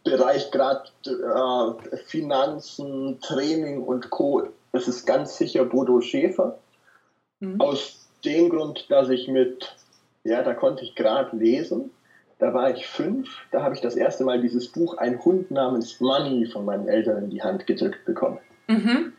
Bereich 0.03 0.51
gerade 0.51 0.89
äh, 1.05 1.97
Finanzen, 2.05 3.19
Training 3.21 3.83
und 3.83 4.09
Co. 4.09 4.43
ist 4.73 4.87
es 4.87 5.05
ganz 5.05 5.37
sicher 5.37 5.65
Bodo 5.65 6.01
Schäfer. 6.01 6.57
Mhm. 7.39 7.59
Aus 7.61 8.07
dem 8.25 8.49
Grund, 8.49 8.85
dass 8.89 9.09
ich 9.09 9.27
mit, 9.27 9.75
ja, 10.27 10.43
da 10.43 10.53
konnte 10.53 10.83
ich 10.83 10.95
gerade 10.95 11.35
lesen. 11.35 11.91
Da 12.39 12.53
war 12.53 12.69
ich 12.69 12.85
fünf, 12.85 13.29
da 13.51 13.63
habe 13.63 13.73
ich 13.73 13.81
das 13.81 13.95
erste 13.95 14.23
Mal 14.23 14.39
dieses 14.39 14.67
Buch 14.71 14.97
Ein 14.97 15.23
Hund 15.25 15.49
namens 15.49 15.99
Money 15.99 16.45
von 16.45 16.65
meinen 16.65 16.87
Eltern 16.87 17.23
in 17.23 17.29
die 17.31 17.41
Hand 17.41 17.65
gedrückt 17.65 18.05
bekommen. 18.05 18.37
Mhm. 18.67 19.13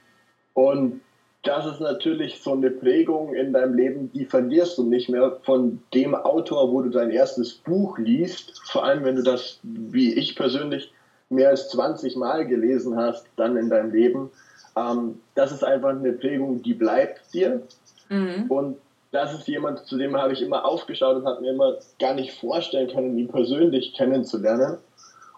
Und 0.55 1.01
das 1.43 1.67
ist 1.67 1.81
natürlich 1.81 2.41
so 2.43 2.53
eine 2.53 2.71
Prägung 2.71 3.35
in 3.35 3.53
deinem 3.53 3.75
Leben, 3.75 4.13
die 4.13 4.25
verlierst 4.25 4.77
du 4.79 4.85
nicht 4.85 5.09
mehr 5.09 5.39
von 5.45 5.81
dem 5.95 6.15
Autor, 6.15 6.71
wo 6.71 6.83
du 6.83 6.91
dein 6.91 7.11
erstes 7.11 7.55
Buch 7.55 7.99
liest. 7.99 8.61
Vor 8.67 8.85
allem, 8.85 9.05
wenn 9.05 9.17
du 9.17 9.23
das, 9.23 9.59
wie 9.63 10.15
ich 10.15 10.37
persönlich, 10.37 10.93
mehr 11.31 11.49
als 11.51 11.69
20 11.71 12.17
Mal 12.17 12.47
gelesen 12.47 12.97
hast, 12.97 13.27
dann 13.37 13.57
in 13.57 13.69
deinem 13.69 13.93
Leben. 13.93 14.31
Ähm, 14.77 15.21
das 15.35 15.53
ist 15.53 15.65
einfach 15.65 15.91
eine 15.91 16.13
Prägung, 16.13 16.63
die 16.63 16.75
bleibt 16.75 17.33
dir. 17.35 17.63
Mhm. 18.09 18.45
Und 18.49 18.77
das 19.11 19.35
ist 19.35 19.49
jemand, 19.49 19.87
zu 19.87 19.97
dem 19.97 20.17
habe 20.17 20.33
ich 20.33 20.43
immer 20.43 20.65
aufgeschaut 20.65 21.17
und 21.17 21.27
habe 21.27 21.41
mir 21.41 21.51
immer 21.51 21.77
gar 21.99 22.15
nicht 22.15 22.33
vorstellen 22.33 22.89
können, 22.89 23.19
ihn 23.19 23.29
persönlich 23.29 23.95
kennenzulernen. 23.95 24.79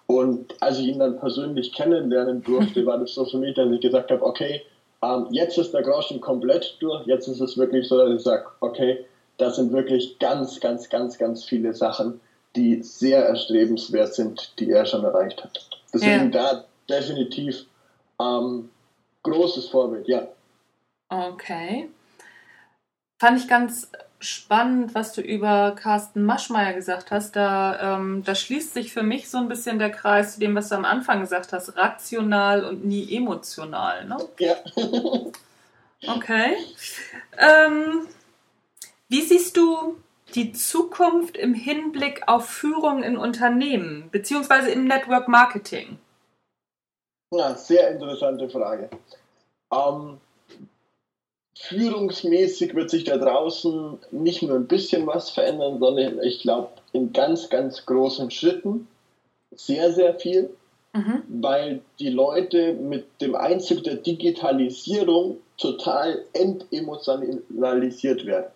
Und 0.06 0.60
als 0.60 0.78
ich 0.78 0.88
ihn 0.88 0.98
dann 0.98 1.20
persönlich 1.20 1.72
kennenlernen 1.72 2.42
durfte, 2.42 2.84
war 2.86 2.98
das 2.98 3.14
so 3.14 3.24
für 3.24 3.38
mich, 3.38 3.54
dass 3.54 3.70
ich 3.70 3.80
gesagt 3.80 4.10
habe, 4.10 4.24
okay, 4.24 4.62
ähm, 5.02 5.28
jetzt 5.30 5.56
ist 5.56 5.72
der 5.72 5.82
Groschen 5.82 6.20
komplett 6.20 6.76
durch. 6.80 7.06
Jetzt 7.06 7.28
ist 7.28 7.40
es 7.40 7.56
wirklich 7.56 7.88
so, 7.88 7.96
dass 7.96 8.12
ich 8.12 8.22
sage, 8.22 8.44
okay, 8.60 9.04
das 9.38 9.56
sind 9.56 9.72
wirklich 9.72 10.18
ganz, 10.18 10.60
ganz, 10.60 10.88
ganz, 10.88 11.16
ganz 11.16 11.44
viele 11.44 11.72
Sachen, 11.72 12.20
die 12.56 12.82
sehr 12.82 13.24
erstrebenswert 13.24 14.14
sind, 14.14 14.52
die 14.58 14.70
er 14.70 14.84
schon 14.84 15.04
erreicht 15.04 15.42
hat. 15.42 15.68
Deswegen 15.94 16.32
ja. 16.32 16.42
da 16.52 16.64
definitiv 16.88 17.64
ähm, 18.20 18.68
großes 19.22 19.68
Vorbild, 19.68 20.08
ja. 20.08 20.26
Okay. 21.08 21.88
Fand 23.20 23.38
ich 23.38 23.48
ganz 23.48 23.92
spannend, 24.18 24.94
was 24.94 25.12
du 25.12 25.20
über 25.20 25.76
Carsten 25.76 26.24
Maschmeyer 26.24 26.72
gesagt 26.72 27.10
hast. 27.10 27.36
Da, 27.36 27.98
ähm, 27.98 28.22
da 28.24 28.34
schließt 28.34 28.72
sich 28.72 28.94
für 28.94 29.02
mich 29.02 29.28
so 29.28 29.36
ein 29.36 29.48
bisschen 29.48 29.78
der 29.78 29.90
Kreis 29.90 30.34
zu 30.34 30.40
dem, 30.40 30.54
was 30.54 30.70
du 30.70 30.76
am 30.76 30.86
Anfang 30.86 31.20
gesagt 31.20 31.52
hast. 31.52 31.76
Rational 31.76 32.64
und 32.64 32.86
nie 32.86 33.14
emotional. 33.14 34.06
Ne? 34.06 34.16
Ja. 34.38 34.56
okay. 36.14 36.56
Ähm, 37.36 38.08
wie 39.10 39.20
siehst 39.20 39.54
du 39.58 39.98
die 40.34 40.52
Zukunft 40.52 41.36
im 41.36 41.52
Hinblick 41.52 42.22
auf 42.26 42.48
Führung 42.48 43.02
in 43.02 43.18
Unternehmen, 43.18 44.08
beziehungsweise 44.10 44.70
im 44.70 44.86
Network 44.86 45.28
Marketing? 45.28 45.98
Ja, 47.34 47.54
sehr 47.54 47.90
interessante 47.90 48.48
Frage. 48.48 48.88
Ähm, 49.70 50.18
führungsmäßig 51.68 52.74
wird 52.74 52.90
sich 52.90 53.04
da 53.04 53.18
draußen 53.18 53.98
nicht 54.12 54.42
nur 54.42 54.56
ein 54.56 54.66
bisschen 54.66 55.06
was 55.06 55.30
verändern, 55.30 55.78
sondern 55.78 56.22
ich 56.22 56.40
glaube 56.40 56.70
in 56.92 57.12
ganz, 57.12 57.50
ganz 57.50 57.84
großen 57.84 58.30
Schritten 58.30 58.88
sehr, 59.54 59.92
sehr 59.92 60.14
viel, 60.18 60.50
mhm. 60.94 61.22
weil 61.28 61.80
die 61.98 62.08
Leute 62.08 62.72
mit 62.72 63.04
dem 63.20 63.34
Einzug 63.34 63.84
der 63.84 63.96
Digitalisierung 63.96 65.36
total 65.58 66.24
entemotionalisiert 66.32 68.24
werden. 68.24 68.50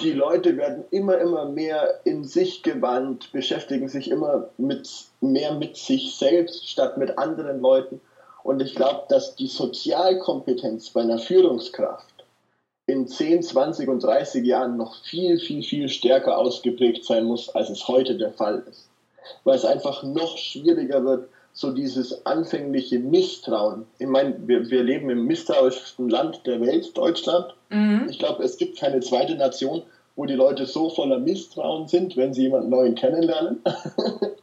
Die 0.00 0.12
Leute 0.12 0.58
werden 0.58 0.84
immer, 0.90 1.16
immer 1.16 1.46
mehr 1.46 2.00
in 2.04 2.24
sich 2.24 2.62
gewandt, 2.62 3.32
beschäftigen 3.32 3.88
sich 3.88 4.10
immer 4.10 4.50
mit, 4.58 4.90
mehr 5.22 5.54
mit 5.54 5.78
sich 5.78 6.16
selbst 6.16 6.68
statt 6.68 6.98
mit 6.98 7.16
anderen 7.16 7.62
Leuten 7.62 8.02
und 8.46 8.62
ich 8.62 8.76
glaube, 8.76 9.02
dass 9.08 9.34
die 9.34 9.48
Sozialkompetenz 9.48 10.90
bei 10.90 11.00
einer 11.00 11.18
Führungskraft 11.18 12.14
in 12.86 13.08
10, 13.08 13.42
20 13.42 13.88
und 13.88 14.04
30 14.04 14.46
Jahren 14.46 14.76
noch 14.76 15.02
viel, 15.02 15.40
viel, 15.40 15.64
viel 15.64 15.88
stärker 15.88 16.38
ausgeprägt 16.38 17.04
sein 17.04 17.24
muss, 17.24 17.48
als 17.48 17.70
es 17.70 17.88
heute 17.88 18.16
der 18.16 18.30
Fall 18.30 18.62
ist. 18.70 18.88
Weil 19.42 19.56
es 19.56 19.64
einfach 19.64 20.04
noch 20.04 20.38
schwieriger 20.38 21.04
wird, 21.04 21.28
so 21.52 21.72
dieses 21.72 22.24
anfängliche 22.24 23.00
Misstrauen. 23.00 23.84
Ich 23.98 24.06
meine, 24.06 24.36
wir, 24.46 24.70
wir 24.70 24.84
leben 24.84 25.10
im 25.10 25.26
misstrauischsten 25.26 26.08
Land 26.08 26.46
der 26.46 26.60
Welt, 26.60 26.96
Deutschland. 26.96 27.52
Mhm. 27.70 28.06
Ich 28.08 28.20
glaube, 28.20 28.44
es 28.44 28.58
gibt 28.58 28.78
keine 28.78 29.00
zweite 29.00 29.34
Nation, 29.34 29.82
wo 30.14 30.24
die 30.24 30.34
Leute 30.34 30.66
so 30.66 30.88
voller 30.88 31.18
Misstrauen 31.18 31.88
sind, 31.88 32.16
wenn 32.16 32.32
sie 32.32 32.42
jemanden 32.42 32.70
neuen 32.70 32.94
kennenlernen. 32.94 33.60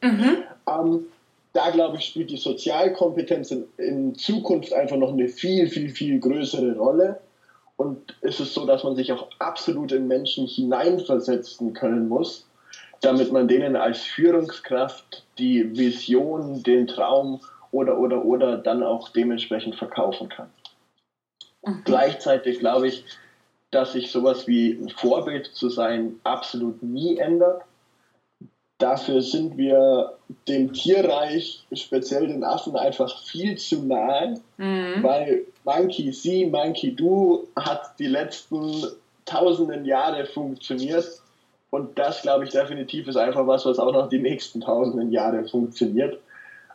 Mhm. 0.01 0.43
ähm, 0.67 1.05
da 1.53 1.69
glaube 1.69 1.97
ich, 1.97 2.05
spielt 2.05 2.31
die 2.31 2.37
Sozialkompetenz 2.37 3.51
in, 3.51 3.65
in, 3.77 4.15
Zukunft 4.15 4.73
einfach 4.73 4.97
noch 4.97 5.13
eine 5.13 5.27
viel, 5.27 5.67
viel, 5.67 5.89
viel 5.89 6.19
größere 6.19 6.75
Rolle. 6.75 7.19
Und 7.77 8.15
es 8.21 8.39
ist 8.39 8.53
so, 8.53 8.65
dass 8.65 8.83
man 8.83 8.95
sich 8.95 9.11
auch 9.11 9.29
absolut 9.39 9.91
in 9.91 10.07
Menschen 10.07 10.47
hineinversetzen 10.47 11.73
können 11.73 12.07
muss. 12.07 12.47
damit 13.01 13.33
man 13.33 13.49
denen 13.49 13.75
als 13.75 14.01
Führungskraft 14.01 15.25
die 15.37 15.77
Vision, 15.77 16.63
den 16.63 16.87
Traum 16.87 17.41
oder 17.71 17.99
oder 17.99 18.23
oder 18.23 18.57
dann 18.57 18.81
auch 18.81 19.09
dementsprechend 19.09 19.75
verkaufen 19.75 20.29
kann. 20.29 20.49
Mhm. 21.65 21.81
Gleichzeitig 21.83 22.59
glaube 22.59 22.87
ich, 22.87 23.03
dass 23.71 23.93
sich 23.93 24.11
sowas 24.11 24.47
wie 24.47 24.71
ein 24.71 24.89
Vorbild 24.89 25.47
zu 25.47 25.69
sein 25.69 26.19
absolut 26.23 26.81
nie 26.81 27.17
ändert. 27.17 27.63
Dafür 28.77 29.21
sind 29.21 29.57
wir 29.57 30.13
dem 30.47 30.73
Tierreich, 30.73 31.63
speziell 31.73 32.27
den 32.27 32.43
Affen, 32.43 32.75
einfach 32.75 33.23
viel 33.23 33.57
zu 33.57 33.83
nahe, 33.83 34.35
mhm. 34.57 35.01
weil 35.01 35.45
Monkey 35.63 36.11
See, 36.11 36.45
Monkey 36.45 36.95
Do 36.95 37.47
hat 37.55 37.97
die 37.99 38.07
letzten 38.07 38.83
tausenden 39.25 39.85
Jahre 39.85 40.25
funktioniert. 40.25 41.07
Und 41.69 41.97
das, 41.97 42.21
glaube 42.21 42.43
ich, 42.43 42.51
definitiv 42.51 43.07
ist 43.07 43.15
einfach 43.15 43.47
was, 43.47 43.65
was 43.65 43.79
auch 43.79 43.93
noch 43.93 44.09
die 44.09 44.19
nächsten 44.19 44.61
tausenden 44.61 45.11
Jahre 45.11 45.47
funktioniert. 45.47 46.19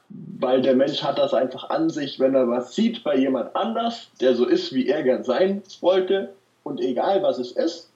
Weil 0.09 0.63
der 0.63 0.75
Mensch 0.75 1.03
hat 1.03 1.19
das 1.19 1.35
einfach 1.35 1.69
an 1.69 1.91
sich, 1.91 2.19
wenn 2.19 2.35
er 2.35 2.49
was 2.49 2.75
sieht 2.75 3.05
bei 3.05 3.17
jemand 3.17 3.55
anders, 3.55 4.11
der 4.21 4.35
so 4.35 4.47
ist, 4.47 4.73
wie 4.73 4.89
er 4.89 5.03
gern 5.03 5.25
sein 5.25 5.63
wollte, 5.81 6.33
und 6.65 6.81
egal 6.81 7.23
was 7.23 7.39
es 7.39 7.53
ist, 7.53 7.91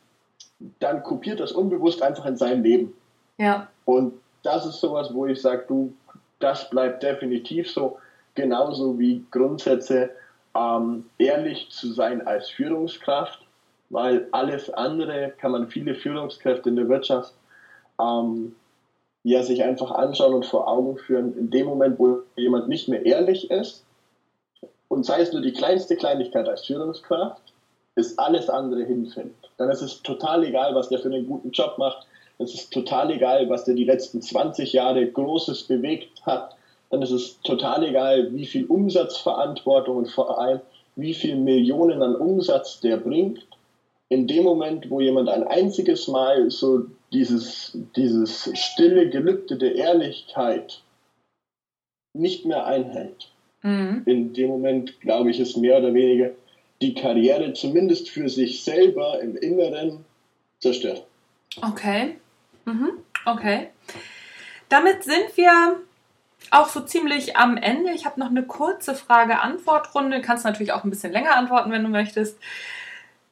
dann 0.79 1.03
kopiert 1.03 1.41
das 1.41 1.53
unbewusst 1.53 2.03
einfach 2.03 2.27
in 2.27 2.37
sein 2.37 2.63
Leben. 2.63 2.95
Ja. 3.39 3.69
Und 3.85 4.15
das 4.43 4.67
ist 4.67 4.81
sowas, 4.81 5.13
wo 5.13 5.27
ich 5.27 5.41
sage, 5.41 5.65
du, 5.69 5.95
das 6.39 6.69
bleibt 6.71 7.03
definitiv 7.03 7.71
so, 7.71 7.99
genauso 8.35 8.99
wie 8.99 9.25
Grundsätze, 9.31 10.11
ähm, 10.55 11.09
ehrlich 11.19 11.71
zu 11.71 11.93
sein 11.93 12.27
als 12.27 12.51
Führungskraft, 12.51 13.41
weil 13.91 14.27
alles 14.33 14.71
andere 14.71 15.33
kann 15.39 15.53
man 15.53 15.69
viele 15.69 15.95
Führungskräfte 15.95 16.69
in 16.69 16.77
der 16.77 16.89
Wirtschaft 16.89 17.33
ähm, 18.01 18.55
ja 19.23 19.43
sich 19.43 19.63
einfach 19.63 19.91
anschauen 19.93 20.35
und 20.35 20.47
vor 20.47 20.69
Augen 20.69 20.97
führen. 20.99 21.37
In 21.39 21.51
dem 21.51 21.67
Moment, 21.67 21.99
wo 21.99 22.21
jemand 22.37 22.69
nicht 22.69 22.89
mehr 22.89 23.05
ehrlich 23.07 23.51
ist 23.51 23.85
und 24.89 25.05
sei 25.05 25.21
es 25.21 25.33
nur 25.33 25.43
die 25.43 25.53
kleinste 25.53 25.97
Kleinigkeit 25.97 26.49
als 26.49 26.67
Führungskraft, 26.67 27.43
ist 27.95 28.19
alles 28.19 28.49
andere 28.49 28.85
hinfällig. 28.85 29.33
Dann 29.59 29.71
ist 29.71 29.83
es 29.83 30.03
total 30.03 30.45
egal, 30.45 30.75
was 30.75 30.89
der 30.89 30.99
für 30.99 31.09
einen 31.09 31.27
guten 31.27 31.51
Job 31.51 31.77
macht. 31.79 32.07
Es 32.39 32.55
ist 32.55 32.73
total 32.73 33.11
egal, 33.11 33.49
was 33.49 33.65
der 33.65 33.75
die 33.75 33.85
letzten 33.85 34.21
20 34.21 34.73
Jahre 34.73 35.07
Großes 35.07 35.65
bewegt 35.65 36.25
hat. 36.27 36.57
Dann 36.91 37.03
ist 37.03 37.11
es 37.11 37.41
total 37.43 37.85
egal, 37.85 38.35
wie 38.35 38.47
viel 38.47 38.67
Umsatzverantwortung 38.67 39.97
und 39.97 40.11
vor 40.11 40.39
allem, 40.39 40.61
wie 40.97 41.15
viel 41.15 41.37
Millionen 41.37 42.03
an 42.03 42.17
Umsatz 42.17 42.81
der 42.81 42.99
bringt. 42.99 43.47
In 44.09 44.27
dem 44.27 44.45
Moment, 44.45 44.91
wo 44.91 45.01
jemand 45.01 45.29
ein 45.31 45.47
einziges 45.47 46.07
Mal 46.09 46.51
so 46.51 46.83
dieses, 47.13 47.79
dieses 47.97 48.51
stille 48.55 49.09
Gelübde 49.09 49.57
der 49.57 49.75
Ehrlichkeit 49.75 50.83
nicht 52.13 52.45
mehr 52.45 52.67
einhält, 52.67 53.31
mhm. 53.63 54.03
in 54.05 54.35
dem 54.35 54.49
Moment, 54.49 55.01
glaube 55.01 55.31
ich, 55.31 55.41
ist 55.41 55.57
mehr 55.57 55.79
oder 55.79 55.95
weniger 55.95 56.31
die 56.83 56.95
Karriere 56.95 57.55
zumindest 57.55 58.11
für 58.11 58.29
sich 58.29 58.63
selber 58.63 59.21
im 59.21 59.37
Inneren 59.37 60.05
zerstört. 60.59 61.05
Okay. 61.63 62.17
Mhm. 62.65 62.93
Okay. 63.25 63.71
Damit 64.69 65.05
sind 65.05 65.37
wir 65.37 65.81
auch 66.51 66.69
so 66.69 66.81
ziemlich 66.81 67.37
am 67.37 67.57
Ende. 67.57 67.93
Ich 67.93 68.05
habe 68.05 68.21
noch 68.21 68.31
eine 68.31 68.45
kurze 68.45 68.95
Frage-Antwort-Runde. 68.95 70.21
Kannst 70.21 70.45
natürlich 70.45 70.73
auch 70.73 70.85
ein 70.85 70.91
bisschen 70.91 71.13
länger 71.13 71.37
antworten, 71.37 71.71
wenn 71.71 71.83
du 71.83 71.89
möchtest. 71.89 72.39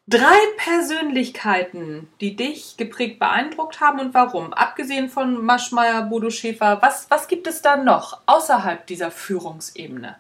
Drei 0.07 0.37
Persönlichkeiten, 0.57 2.09
die 2.21 2.35
dich 2.35 2.77
geprägt 2.77 3.21
beeindruckt 3.21 3.81
haben 3.81 4.01
und 4.01 4.13
warum? 4.13 4.53
Abgesehen 4.53 5.09
von 5.09 5.45
Maschmeyer, 5.45 6.03
Bodo 6.03 6.31
Schäfer, 6.31 6.83
was, 6.83 7.09
was 7.11 7.29
gibt 7.29 7.47
es 7.47 7.63
da 7.63 7.77
noch 7.77 8.21
außerhalb 8.27 8.87
dieser 8.87 9.13
Führungsebene? 9.13 10.17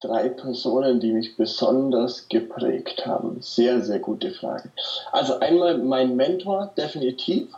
Drei 0.00 0.28
Personen, 0.28 1.00
die 1.00 1.12
mich 1.12 1.36
besonders 1.36 2.28
geprägt 2.28 3.06
haben? 3.06 3.40
Sehr, 3.40 3.82
sehr 3.82 3.98
gute 3.98 4.32
Frage. 4.32 4.70
Also 5.12 5.38
einmal 5.40 5.78
mein 5.78 6.16
Mentor, 6.16 6.72
definitiv, 6.76 7.48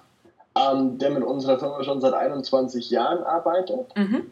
ähm, 0.56 0.98
der 0.98 1.10
mit 1.10 1.22
unserer 1.22 1.58
Firma 1.58 1.82
schon 1.84 2.00
seit 2.00 2.14
21 2.14 2.90
Jahren 2.90 3.22
arbeitet. 3.22 3.96
Mhm. 3.96 4.30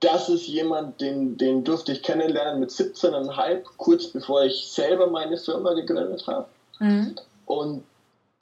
Das 0.00 0.28
ist 0.28 0.46
jemand, 0.46 1.00
den, 1.00 1.36
den 1.36 1.64
durfte 1.64 1.92
ich 1.92 2.02
kennenlernen 2.02 2.60
mit 2.60 2.70
17,5, 2.70 3.62
kurz 3.76 4.06
bevor 4.08 4.44
ich 4.44 4.68
selber 4.68 5.08
meine 5.08 5.36
Firma 5.36 5.74
gegründet 5.74 6.26
habe. 6.26 6.46
Mhm. 6.78 7.16
Und 7.46 7.84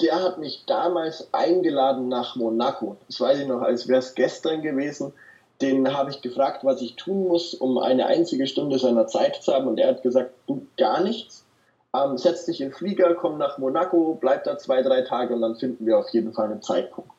der 0.00 0.22
hat 0.22 0.38
mich 0.38 0.64
damals 0.66 1.32
eingeladen 1.32 2.08
nach 2.08 2.36
Monaco. 2.36 2.96
Das 3.08 3.20
weiß 3.20 3.38
ich 3.38 3.46
noch, 3.46 3.62
als 3.62 3.88
wäre 3.88 4.00
es 4.00 4.14
gestern 4.14 4.60
gewesen 4.60 5.12
den 5.60 5.96
habe 5.96 6.10
ich 6.10 6.22
gefragt, 6.22 6.64
was 6.64 6.82
ich 6.82 6.96
tun 6.96 7.28
muss, 7.28 7.54
um 7.54 7.78
eine 7.78 8.06
einzige 8.06 8.46
Stunde 8.46 8.78
seiner 8.78 9.06
Zeit 9.06 9.36
zu 9.36 9.52
haben. 9.52 9.68
Und 9.68 9.78
er 9.78 9.88
hat 9.88 10.02
gesagt, 10.02 10.32
du 10.46 10.66
gar 10.76 11.02
nichts. 11.02 11.44
Ähm, 11.94 12.18
setz 12.18 12.44
dich 12.44 12.60
in 12.60 12.68
den 12.68 12.74
Flieger, 12.74 13.14
komm 13.14 13.38
nach 13.38 13.58
Monaco, 13.58 14.18
bleib 14.20 14.44
da 14.44 14.58
zwei, 14.58 14.82
drei 14.82 15.02
Tage 15.02 15.34
und 15.34 15.40
dann 15.40 15.56
finden 15.56 15.86
wir 15.86 15.98
auf 15.98 16.08
jeden 16.10 16.32
Fall 16.32 16.50
einen 16.50 16.62
Zeitpunkt. 16.62 17.10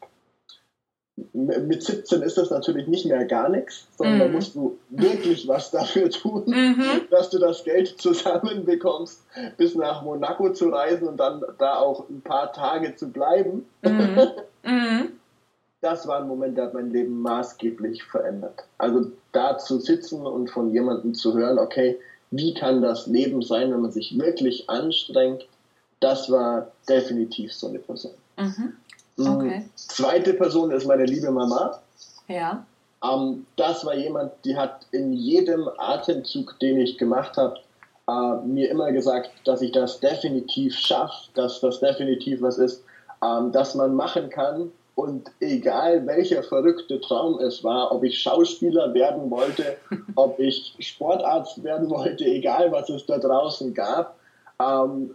Mit 1.33 1.81
17 1.81 2.21
ist 2.21 2.37
das 2.37 2.51
natürlich 2.51 2.85
nicht 2.85 3.07
mehr 3.07 3.25
gar 3.25 3.49
nichts, 3.49 3.87
sondern 3.97 4.19
da 4.19 4.27
mhm. 4.27 4.33
musst 4.33 4.53
du 4.53 4.77
wirklich 4.89 5.47
was 5.47 5.71
dafür 5.71 6.11
tun, 6.11 6.45
-hmm. 6.45 7.09
dass 7.09 7.31
du 7.31 7.39
das 7.39 7.63
Geld 7.63 7.99
zusammenbekommst, 7.99 9.23
bis 9.57 9.73
nach 9.73 10.03
Monaco 10.03 10.53
zu 10.53 10.69
reisen 10.69 11.07
und 11.07 11.17
dann 11.17 11.43
da 11.57 11.79
auch 11.79 12.07
ein 12.07 12.21
paar 12.21 12.53
Tage 12.53 12.95
zu 12.95 13.09
bleiben. 13.09 13.65
Mm. 13.81 14.19
das 15.81 16.07
war 16.07 16.19
ein 16.19 16.27
Moment, 16.27 16.57
der 16.57 16.65
hat 16.65 16.73
mein 16.73 16.91
Leben 16.91 17.21
maßgeblich 17.21 18.03
verändert. 18.03 18.65
Also 18.77 19.11
da 19.31 19.57
zu 19.57 19.79
sitzen 19.79 20.25
und 20.25 20.49
von 20.49 20.71
jemandem 20.71 21.13
zu 21.13 21.33
hören, 21.33 21.59
okay, 21.59 21.99
wie 22.31 22.53
kann 22.53 22.81
das 22.81 23.07
Leben 23.07 23.41
sein, 23.41 23.71
wenn 23.71 23.81
man 23.81 23.91
sich 23.91 24.17
wirklich 24.17 24.69
anstrengt, 24.69 25.47
das 25.99 26.29
war 26.29 26.71
definitiv 26.89 27.53
so 27.53 27.67
eine 27.67 27.79
Person. 27.79 28.11
Mhm. 28.37 28.73
Mm, 29.17 29.27
okay. 29.27 29.69
Zweite 29.75 30.33
Person 30.33 30.71
ist 30.71 30.85
meine 30.85 31.05
liebe 31.05 31.31
Mama. 31.31 31.79
Ja. 32.27 32.65
Ähm, 33.03 33.45
das 33.55 33.85
war 33.85 33.95
jemand, 33.95 34.33
die 34.45 34.55
hat 34.55 34.85
in 34.91 35.13
jedem 35.13 35.69
Atemzug, 35.77 36.59
den 36.59 36.77
ich 36.77 36.97
gemacht 36.97 37.37
habe, 37.37 37.59
äh, 38.07 38.45
mir 38.45 38.69
immer 38.69 38.91
gesagt, 38.91 39.31
dass 39.45 39.61
ich 39.61 39.71
das 39.71 39.99
definitiv 39.99 40.75
schaffe, 40.75 41.29
dass 41.33 41.61
das 41.61 41.79
definitiv 41.79 42.41
was 42.41 42.57
ist, 42.57 42.83
ähm, 43.23 43.51
dass 43.51 43.75
man 43.75 43.95
machen 43.95 44.29
kann, 44.29 44.71
und 44.97 45.29
egal 45.41 46.07
welcher 46.07 46.41
verrückte 46.41 46.99
Traum 46.99 47.39
es 47.39 47.63
war, 47.63 47.91
ob 47.91 48.03
ich 48.03 48.19
Schauspieler 48.19 48.95
werden 48.95 49.29
wollte, 49.29 49.77
ob 50.15 50.39
ich 50.39 50.73
Sportarzt 50.79 51.63
werden 51.63 51.91
wollte, 51.91 52.25
egal 52.25 52.71
was 52.71 52.89
es 52.89 53.05
da 53.05 53.19
draußen 53.19 53.75
gab, 53.75 54.17
ähm, 54.59 55.11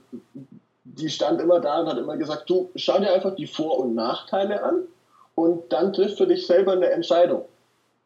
die 0.84 1.10
stand 1.10 1.40
immer 1.40 1.58
da 1.58 1.80
und 1.80 1.88
hat 1.88 1.98
immer 1.98 2.16
gesagt, 2.16 2.48
du 2.48 2.70
schau 2.76 3.00
dir 3.00 3.12
einfach 3.12 3.34
die 3.34 3.48
Vor- 3.48 3.80
und 3.80 3.96
Nachteile 3.96 4.62
an 4.62 4.82
und 5.34 5.72
dann 5.72 5.92
triffst 5.92 6.20
du 6.20 6.26
dich 6.26 6.46
selber 6.46 6.72
eine 6.72 6.90
Entscheidung. 6.90 7.44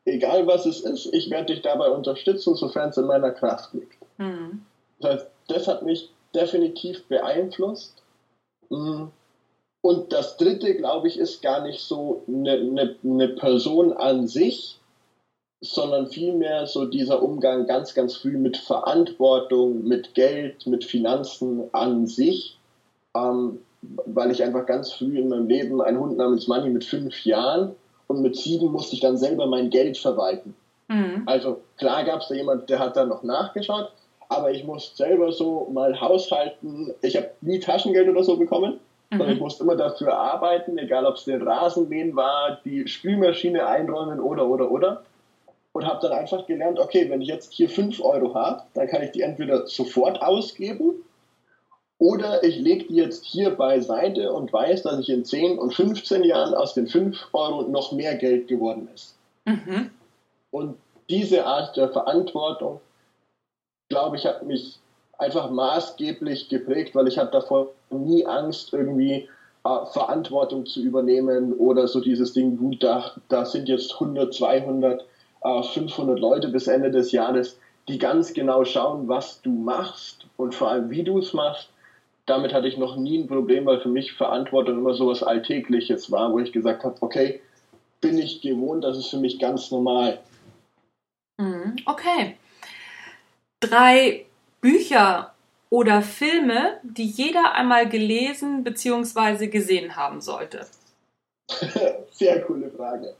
Egal 0.07 0.47
was 0.47 0.65
es 0.65 0.81
ist, 0.81 1.13
ich 1.13 1.29
werde 1.29 1.53
dich 1.53 1.61
dabei 1.61 1.91
unterstützen, 1.91 2.55
sofern 2.55 2.89
es 2.89 2.97
in 2.97 3.05
meiner 3.05 3.33
Kraft 3.33 3.75
liegt. 3.75 3.99
Mhm. 4.17 4.65
Das 5.01 5.11
heißt, 5.11 5.27
das 5.49 5.69
hat 5.69 5.83
mich 5.83 6.11
definitiv 6.35 7.07
beeinflusst. 7.07 8.03
Mhm 8.71 9.11
und 9.81 10.13
das 10.13 10.37
dritte, 10.37 10.75
glaube 10.75 11.09
ich, 11.09 11.19
ist 11.19 11.43
gar 11.43 11.63
nicht 11.63 11.81
so 11.81 12.25
eine, 12.27 12.53
eine, 12.53 12.97
eine 13.05 13.29
Person 13.29 13.93
an 13.93 14.27
sich, 14.27 14.79
sondern 15.61 16.09
vielmehr 16.09 16.67
so 16.67 16.87
dieser 16.87 17.23
Umgang 17.23 17.67
ganz, 17.67 17.95
ganz 17.95 18.17
früh 18.17 18.37
mit 18.37 18.57
Verantwortung, 18.57 19.85
mit 19.85 20.15
Geld, 20.15 20.67
mit 20.67 20.85
Finanzen 20.85 21.65
an 21.73 22.07
sich, 22.07 22.59
ähm, 23.17 23.61
weil 24.07 24.31
ich 24.31 24.43
einfach 24.43 24.67
ganz 24.67 24.93
früh 24.93 25.19
in 25.19 25.29
meinem 25.29 25.49
Leben 25.49 25.81
einen 25.81 26.01
Hund 26.01 26.17
namens 26.17 26.49
Money 26.49 26.71
mit 26.71 26.85
fünf 26.85 27.25
Jahren 27.25 27.75
und 28.07 28.23
mit 28.23 28.37
sieben 28.37 28.73
musste 28.73 28.95
ich 28.95 29.01
dann 29.01 29.17
selber 29.17 29.47
mein 29.47 29.71
Geld 29.71 29.97
verwalten. 29.97 30.55
Mhm. 30.89 31.23
Also 31.27 31.63
klar 31.79 32.05
gab 32.05 32.21
es 32.21 32.29
da 32.29 32.35
jemand, 32.35 32.69
der 32.69 32.79
hat 32.79 32.97
da 32.97 33.05
noch 33.05 33.23
nachgeschaut, 33.23 33.91
aber 34.29 34.51
ich 34.51 34.65
musste 34.65 34.97
selber 34.97 35.33
so 35.33 35.69
mal 35.73 36.01
haushalten. 36.01 36.93
Ich 37.03 37.17
habe 37.17 37.31
nie 37.41 37.61
Taschengeld 37.61 38.09
oder 38.09 38.25
so 38.25 38.37
bekommen. 38.37 38.81
Mhm. 39.11 39.21
ich 39.23 39.41
musste 39.41 39.65
immer 39.65 39.77
dafür 39.77 40.17
arbeiten, 40.17 40.79
egal 40.79 41.07
ob 41.07 41.17
es 41.17 41.25
den 41.25 41.43
Rasenmähen 41.43 42.17
war, 42.17 42.61
die 42.65 42.89
Spülmaschine 42.89 43.67
einräumen 43.67 44.21
oder, 44.21 44.47
oder, 44.47 44.71
oder. 44.71 45.03
Und 45.73 45.85
habe 45.85 46.01
dann 46.01 46.19
einfach 46.19 46.47
gelernt, 46.47 46.79
okay, 46.79 47.11
wenn 47.11 47.21
ich 47.21 47.29
jetzt 47.29 47.53
hier 47.53 47.69
5 47.69 48.01
Euro 48.03 48.35
habe, 48.35 48.63
dann 48.75 48.89
kann 48.89 49.03
ich 49.03 49.11
die 49.11 49.21
entweder 49.21 49.67
sofort 49.67 50.23
ausgeben 50.23 51.05
oder 51.99 52.45
ich 52.45 52.57
lege 52.57 52.87
die 52.89 52.97
jetzt 52.97 53.25
hier 53.25 53.51
beiseite 53.51 54.33
und 54.33 54.53
weiß, 54.53 54.83
dass 54.83 55.01
ich 55.01 55.09
in 55.09 55.25
10 55.25 55.59
und 55.59 55.75
15 55.75 56.25
Jahren 56.25 56.55
aus 56.55 56.75
den 56.75 56.87
5 56.87 57.29
Euro 57.33 57.63
noch 57.63 57.93
mehr 57.93 58.17
Geld 58.17 58.49
geworden 58.49 58.89
ist. 58.95 59.17
Mhm. 59.47 59.91
Und 60.51 60.77
diese 61.09 61.47
Art 61.47 61.77
der 61.77 61.89
Verantwortung, 61.91 62.81
glaube 63.89 64.17
ich, 64.17 64.27
hat 64.27 64.43
mich 64.43 64.79
einfach 65.19 65.51
maßgeblich 65.51 66.49
geprägt, 66.49 66.95
weil 66.95 67.09
ich 67.09 67.19
hatte 67.19 67.33
davor 67.33 67.73
nie 67.91 68.27
Angst, 68.27 68.73
irgendwie 68.73 69.29
äh, 69.65 69.87
Verantwortung 69.93 70.67
zu 70.67 70.81
übernehmen 70.83 71.53
oder 71.55 71.89
so 71.89 72.01
dieses 72.01 72.33
Ding, 72.33 72.57
gut, 72.57 72.83
da, 72.83 73.13
da 73.29 73.45
sind 73.45 73.69
jetzt 73.69 73.95
100, 73.95 74.33
200, 74.35 75.05
äh, 75.43 75.63
500 75.63 76.19
Leute 76.19 76.49
bis 76.49 76.67
Ende 76.67 76.91
des 76.91 77.13
Jahres, 77.13 77.59
die 77.89 77.99
ganz 77.99 78.33
genau 78.33 78.65
schauen, 78.65 79.09
was 79.09 79.41
du 79.43 79.51
machst 79.51 80.27
und 80.37 80.55
vor 80.55 80.71
allem, 80.71 80.91
wie 80.91 81.05
du 81.05 81.19
es 81.19 81.33
machst. 81.33 81.71
Damit 82.27 82.53
hatte 82.53 82.67
ich 82.67 82.77
noch 82.77 82.97
nie 82.97 83.19
ein 83.19 83.29
Problem, 83.29 83.67
weil 83.67 83.81
für 83.81 83.89
mich 83.89 84.13
Verantwortung 84.13 84.79
immer 84.79 84.95
so 84.95 85.07
was 85.07 85.23
Alltägliches 85.23 86.11
war, 86.11 86.33
wo 86.33 86.41
ich 86.41 86.51
gesagt 86.51 86.83
habe, 86.83 86.97
okay, 87.01 87.41
bin 88.01 88.19
ich 88.19 88.41
gewohnt, 88.41 88.83
das 88.83 88.99
ist 88.99 89.09
für 89.09 89.19
mich 89.19 89.39
ganz 89.39 89.71
normal. 89.71 90.19
Mhm, 91.39 91.77
okay. 91.87 92.37
Drei 93.61 94.27
Bücher 94.61 95.35
oder 95.71 96.03
Filme, 96.03 96.81
die 96.83 97.07
jeder 97.07 97.55
einmal 97.55 97.89
gelesen 97.89 98.65
bzw. 98.65 99.49
gesehen 99.49 99.97
haben 99.97 100.21
sollte? 100.21 100.67
Sehr 102.13 102.43
coole 102.43 102.71
Frage. 102.71 103.15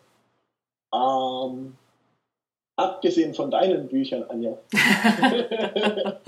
Ähm, 0.95 1.77
abgesehen 2.77 3.35
von 3.35 3.51
deinen 3.51 3.89
Büchern, 3.89 4.25
Anja. 4.29 4.57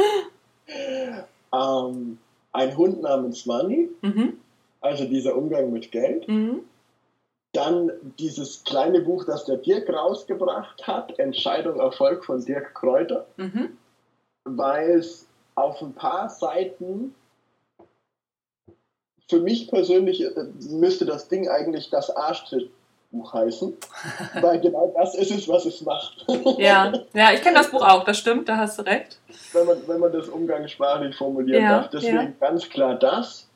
ähm, 1.52 2.18
ein 2.52 2.76
Hund 2.76 3.02
namens 3.02 3.46
Money, 3.46 3.88
mhm. 4.02 4.38
also 4.80 5.04
dieser 5.04 5.36
Umgang 5.36 5.72
mit 5.72 5.92
Geld. 5.92 6.28
Mhm. 6.28 6.60
Dann 7.52 7.90
dieses 8.18 8.64
kleine 8.64 9.00
Buch, 9.00 9.24
das 9.24 9.46
der 9.46 9.56
Dirk 9.56 9.88
rausgebracht 9.88 10.86
hat, 10.86 11.18
Entscheidung 11.18 11.80
Erfolg 11.80 12.24
von 12.24 12.44
Dirk 12.44 12.74
Kräuter, 12.74 13.26
mhm. 13.36 13.78
Weil 14.56 14.98
es 14.98 15.26
auf 15.54 15.82
ein 15.82 15.92
paar 15.92 16.28
Seiten 16.28 17.14
für 19.28 19.40
mich 19.40 19.68
persönlich 19.68 20.22
äh, 20.22 20.30
müsste 20.70 21.04
das 21.04 21.28
Ding 21.28 21.48
eigentlich 21.48 21.90
das 21.90 22.14
Arschtrittbuch 22.14 23.32
heißen, 23.32 23.76
weil 24.40 24.60
genau 24.60 24.92
das 24.96 25.14
ist 25.14 25.30
es, 25.30 25.48
was 25.48 25.66
es 25.66 25.82
macht. 25.82 26.24
ja, 26.58 26.92
ja, 27.12 27.32
ich 27.32 27.42
kenne 27.42 27.58
das 27.58 27.70
Buch 27.70 27.82
auch, 27.82 28.04
das 28.04 28.18
stimmt, 28.18 28.48
da 28.48 28.56
hast 28.56 28.78
du 28.78 28.82
recht. 28.82 29.18
Wenn 29.52 29.66
man, 29.66 29.76
wenn 29.86 30.00
man 30.00 30.12
das 30.12 30.28
umgangssprachlich 30.28 31.14
formulieren 31.16 31.62
ja, 31.62 31.80
darf. 31.80 31.90
Deswegen 31.90 32.16
ja. 32.16 32.32
ganz 32.40 32.68
klar 32.68 32.94
das. 32.94 33.48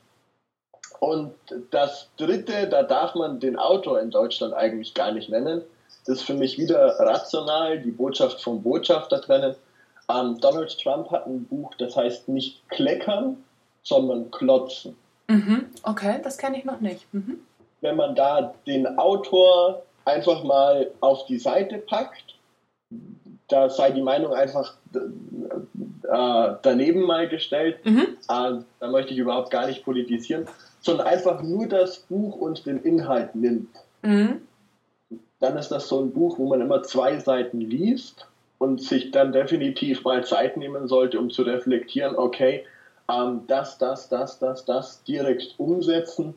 Und 1.01 1.35
das 1.73 2.11
dritte, 2.17 2.69
da 2.69 2.85
darf 2.85 3.17
man 3.17 3.41
den 3.41 3.57
Autor 3.57 4.01
in 4.01 4.11
Deutschland 4.11 4.55
eigentlich 4.55 4.95
gar 4.95 5.11
nicht 5.11 5.31
nennen. 5.31 5.63
Das 6.07 6.19
ist 6.19 6.23
für 6.23 6.35
mich 6.35 6.59
wieder 6.59 6.97
rational, 7.01 7.81
die 7.81 7.91
Botschaft 7.91 8.41
vom 8.41 8.63
Botschafter 8.63 9.21
trennen. 9.21 9.57
Ähm, 10.09 10.39
Donald 10.41 10.77
Trump 10.81 11.11
hat 11.11 11.27
ein 11.27 11.45
Buch, 11.45 11.75
das 11.79 11.97
heißt 11.97 12.29
nicht 12.29 12.69
kleckern, 12.69 13.37
sondern 13.83 14.31
klotzen. 14.31 14.97
Mhm. 15.29 15.67
Okay, 15.83 16.21
das 16.23 16.39
kenne 16.39 16.59
ich 16.59 16.65
noch 16.65 16.81
nicht. 16.81 17.13
Mhm. 17.13 17.41
Wenn 17.81 17.97
man 17.97 18.15
da 18.15 18.55
den 18.67 18.99
Autor 18.99 19.83
einfach 20.05 20.45
mal 20.45 20.91
auf 21.01 21.27
die 21.27 21.39
Seite 21.39 21.79
packt, 21.79 22.37
da 23.49 23.69
sei 23.69 23.91
die 23.91 24.03
Meinung 24.03 24.33
einfach 24.35 24.75
äh, 24.95 26.55
daneben 26.63 27.03
mal 27.03 27.29
gestellt, 27.29 27.85
mhm. 27.85 28.01
äh, 28.29 28.61
da 28.81 28.89
möchte 28.89 29.13
ich 29.13 29.19
überhaupt 29.19 29.51
gar 29.51 29.67
nicht 29.67 29.85
politisieren, 29.85 30.47
sondern 30.81 31.07
einfach 31.07 31.43
nur 31.43 31.67
das 31.67 31.99
Buch 31.99 32.37
und 32.37 32.67
den 32.67 32.83
Inhalt 32.83 33.35
nimmt. 33.35 33.75
Mhm. 34.03 34.43
Dann 35.41 35.57
ist 35.57 35.71
das 35.71 35.89
so 35.89 36.01
ein 36.01 36.13
Buch, 36.13 36.39
wo 36.39 36.49
man 36.49 36.61
immer 36.61 36.83
zwei 36.83 37.19
Seiten 37.19 37.61
liest 37.61 38.27
und 38.63 38.81
sich 38.81 39.11
dann 39.11 39.33
definitiv 39.33 40.05
mal 40.05 40.25
Zeit 40.25 40.57
nehmen 40.57 40.87
sollte, 40.87 41.19
um 41.19 41.31
zu 41.31 41.43
reflektieren, 41.43 42.15
okay, 42.15 42.65
ähm, 43.11 43.41
das, 43.49 43.77
das, 43.77 44.09
das, 44.09 44.39
das, 44.39 44.65
das 44.65 45.03
direkt 45.03 45.55
umsetzen. 45.59 46.35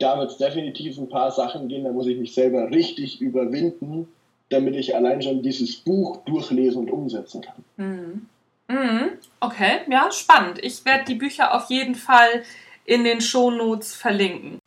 Da 0.00 0.18
wird 0.18 0.32
es 0.32 0.38
definitiv 0.38 0.98
ein 0.98 1.08
paar 1.08 1.30
Sachen 1.30 1.68
gehen, 1.68 1.84
da 1.84 1.92
muss 1.92 2.08
ich 2.08 2.18
mich 2.18 2.34
selber 2.34 2.70
richtig 2.70 3.20
überwinden, 3.20 4.08
damit 4.48 4.74
ich 4.74 4.96
allein 4.96 5.22
schon 5.22 5.42
dieses 5.42 5.76
Buch 5.76 6.24
durchlesen 6.24 6.82
und 6.82 6.90
umsetzen 6.90 7.42
kann. 7.42 7.64
Mhm. 7.76 8.26
Mhm. 8.66 9.10
Okay, 9.38 9.82
ja, 9.88 10.10
spannend. 10.10 10.58
Ich 10.60 10.84
werde 10.84 11.04
die 11.04 11.14
Bücher 11.14 11.54
auf 11.54 11.70
jeden 11.70 11.94
Fall 11.94 12.42
in 12.84 13.04
den 13.04 13.20
Shownotes 13.20 13.94
verlinken. 13.94 14.58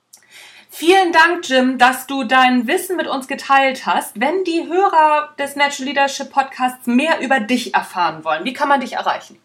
Vielen 0.80 1.12
Dank, 1.12 1.50
Jim, 1.50 1.80
dass 1.80 2.06
du 2.06 2.24
dein 2.24 2.68
Wissen 2.68 2.98
mit 2.98 3.08
uns 3.08 3.28
geteilt 3.28 3.88
hast. 3.88 4.20
Wenn 4.20 4.44
die 4.44 4.68
Hörer 4.68 5.34
des 5.40 5.56
Natural 5.56 5.88
Leadership 5.88 6.30
Podcasts 6.30 6.86
mehr 6.86 7.20
über 7.20 7.40
dich 7.40 7.74
erfahren 7.74 8.24
wollen, 8.24 8.46
wie 8.46 8.54
kann 8.54 8.70
man 8.70 8.82
dich 8.82 8.94
erreichen? 8.94 9.40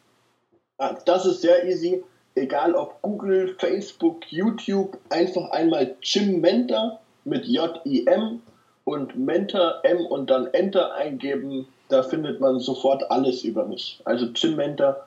Ah, 0.76 0.94
das 1.06 1.24
ist 1.24 1.40
sehr 1.40 1.66
easy. 1.66 2.04
Egal 2.34 2.74
ob 2.74 3.00
Google, 3.00 3.56
Facebook, 3.58 4.30
YouTube, 4.30 4.98
einfach 5.08 5.50
einmal 5.52 5.96
Jim 6.02 6.42
Mentor 6.42 7.00
mit 7.24 7.46
J-I-M 7.46 8.42
und 8.84 9.18
Mentor 9.18 9.80
M 9.84 10.04
und 10.04 10.28
dann 10.28 10.48
Enter 10.48 10.92
eingeben. 10.96 11.66
Da 11.88 12.02
findet 12.02 12.40
man 12.40 12.60
sofort 12.60 13.10
alles 13.10 13.42
über 13.42 13.64
mich. 13.64 14.02
Also 14.04 14.26
Jim 14.26 14.56
Mentor, 14.56 15.06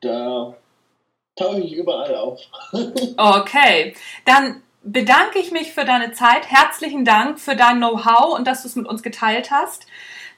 da 0.00 0.54
tauche 1.38 1.60
ich 1.60 1.74
überall 1.74 2.14
auf. 2.14 2.40
okay, 3.18 3.94
dann 4.24 4.62
bedanke 4.86 5.40
ich 5.40 5.50
mich 5.50 5.72
für 5.72 5.84
deine 5.84 6.12
Zeit. 6.12 6.48
Herzlichen 6.48 7.04
Dank 7.04 7.40
für 7.40 7.56
dein 7.56 7.78
Know-how 7.78 8.38
und 8.38 8.46
dass 8.46 8.62
du 8.62 8.68
es 8.68 8.76
mit 8.76 8.86
uns 8.86 9.02
geteilt 9.02 9.50
hast. 9.50 9.86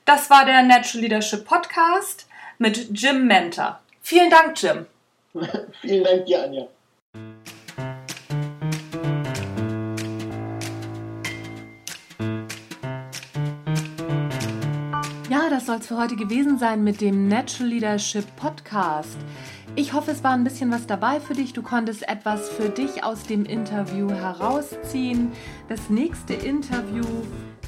Das 0.07 0.31
war 0.31 0.47
der 0.47 0.63
Natural 0.63 1.03
Leadership 1.03 1.45
Podcast 1.45 2.27
mit 2.57 2.89
Jim 2.99 3.27
Mentor. 3.27 3.79
Vielen 4.01 4.31
Dank, 4.31 4.61
Jim. 4.61 4.87
Vielen 5.83 6.03
Dank 6.03 6.25
dir, 6.25 6.45
Anja. 6.45 6.67
Ja, 15.29 15.51
das 15.51 15.67
soll 15.67 15.77
es 15.77 15.87
für 15.87 15.99
heute 15.99 16.17
gewesen 16.17 16.59
sein 16.59 16.83
mit 16.83 17.03
dem 17.03 17.29
Natural 17.29 17.69
Leadership 17.69 18.25
Podcast. 18.37 19.19
Ich 19.77 19.93
hoffe, 19.93 20.11
es 20.11 20.25
war 20.25 20.33
ein 20.33 20.45
bisschen 20.45 20.71
was 20.71 20.87
dabei 20.87 21.21
für 21.21 21.35
dich. 21.35 21.53
Du 21.53 21.63
konntest 21.63 22.09
etwas 22.09 22.49
für 22.49 22.69
dich 22.69 23.05
aus 23.05 23.23
dem 23.23 23.45
Interview 23.45 24.11
herausziehen. 24.11 25.33
Das 25.69 25.89
nächste 25.89 26.35
Interview 26.35 27.05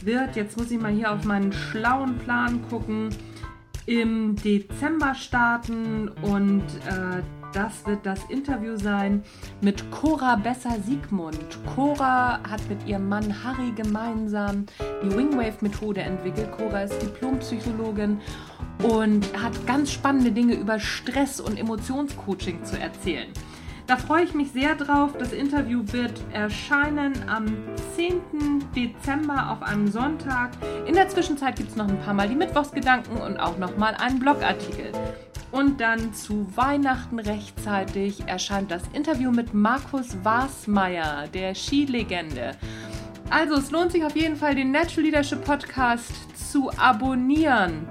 wird, 0.03 0.37
jetzt 0.37 0.57
muss 0.57 0.71
ich 0.71 0.81
mal 0.81 0.93
hier 0.93 1.13
auf 1.13 1.25
meinen 1.25 1.53
schlauen 1.53 2.19
Plan 2.19 2.63
gucken, 2.69 3.11
im 3.87 4.37
Dezember 4.37 5.15
starten 5.15 6.09
und 6.23 6.63
äh, 6.87 7.23
das 7.53 7.87
wird 7.87 8.05
das 8.05 8.25
Interview 8.29 8.77
sein 8.77 9.23
mit 9.61 9.91
Cora 9.91 10.37
Besser-Siegmund. 10.37 11.59
Cora 11.75 12.41
hat 12.49 12.61
mit 12.69 12.87
ihrem 12.87 13.09
Mann 13.09 13.45
Harry 13.45 13.73
gemeinsam 13.73 14.67
die 15.03 15.17
Wingwave-Methode 15.17 16.01
entwickelt. 16.01 16.53
Cora 16.53 16.83
ist 16.83 17.01
Diplompsychologin 17.03 18.21
und 18.83 19.27
hat 19.43 19.67
ganz 19.67 19.93
spannende 19.93 20.33
Dinge 20.33 20.55
über 20.55 20.79
Stress 20.79 21.41
und 21.41 21.59
Emotionscoaching 21.59 22.65
zu 22.65 22.79
erzählen. 22.79 23.29
Da 23.91 23.97
freue 23.97 24.23
ich 24.23 24.35
mich 24.35 24.53
sehr 24.53 24.77
drauf. 24.77 25.15
Das 25.19 25.33
Interview 25.33 25.83
wird 25.87 26.13
erscheinen 26.33 27.13
am 27.29 27.47
10. 27.97 28.21
Dezember 28.73 29.51
auf 29.51 29.63
einem 29.63 29.89
Sonntag. 29.89 30.53
In 30.87 30.95
der 30.95 31.09
Zwischenzeit 31.09 31.57
gibt 31.57 31.71
es 31.71 31.77
noch 31.77 31.89
ein 31.89 31.99
paar 31.99 32.15
Mal 32.15 32.29
die 32.29 32.37
Mittwochsgedanken 32.37 33.17
und 33.17 33.39
auch 33.39 33.59
noch 33.59 33.77
mal 33.79 33.97
einen 33.97 34.21
Blogartikel. 34.21 34.93
Und 35.51 35.81
dann 35.81 36.15
zu 36.15 36.47
Weihnachten 36.57 37.19
rechtzeitig 37.19 38.23
erscheint 38.29 38.71
das 38.71 38.85
Interview 38.93 39.33
mit 39.33 39.55
Markus 39.55 40.17
Wasmeier, 40.23 41.27
der 41.27 41.57
Skilegende. 41.57 42.53
Also 43.29 43.57
es 43.57 43.73
lohnt 43.73 43.91
sich 43.91 44.05
auf 44.05 44.15
jeden 44.15 44.37
Fall, 44.37 44.55
den 44.55 44.71
Natural 44.71 45.03
Leadership 45.03 45.45
Podcast 45.45 46.13
zu 46.53 46.71
abonnieren. 46.79 47.89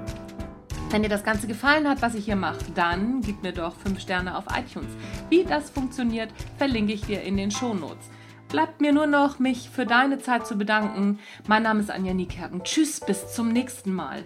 Wenn 0.91 1.03
dir 1.03 1.09
das 1.09 1.23
Ganze 1.23 1.45
gefallen 1.45 1.87
hat, 1.87 2.01
was 2.01 2.15
ich 2.15 2.25
hier 2.25 2.35
mache, 2.35 2.57
dann 2.73 3.21
gib 3.21 3.43
mir 3.43 3.53
doch 3.53 3.75
5 3.75 3.99
Sterne 3.99 4.35
auf 4.35 4.45
iTunes. 4.57 4.89
Wie 5.29 5.43
das 5.43 5.69
funktioniert, 5.69 6.31
verlinke 6.57 6.93
ich 6.93 7.01
dir 7.01 7.21
in 7.21 7.37
den 7.37 7.51
Shownotes. 7.51 8.09
Bleibt 8.47 8.81
mir 8.81 8.91
nur 8.91 9.05
noch, 9.05 9.37
mich 9.37 9.69
für 9.69 9.85
deine 9.85 10.17
Zeit 10.17 10.47
zu 10.47 10.57
bedanken. 10.57 11.19
Mein 11.47 11.61
Name 11.61 11.81
ist 11.81 11.91
Anja 11.91 12.15
Niekerken. 12.15 12.63
Tschüss, 12.63 12.99
bis 12.99 13.31
zum 13.35 13.53
nächsten 13.53 13.93
Mal. 13.93 14.23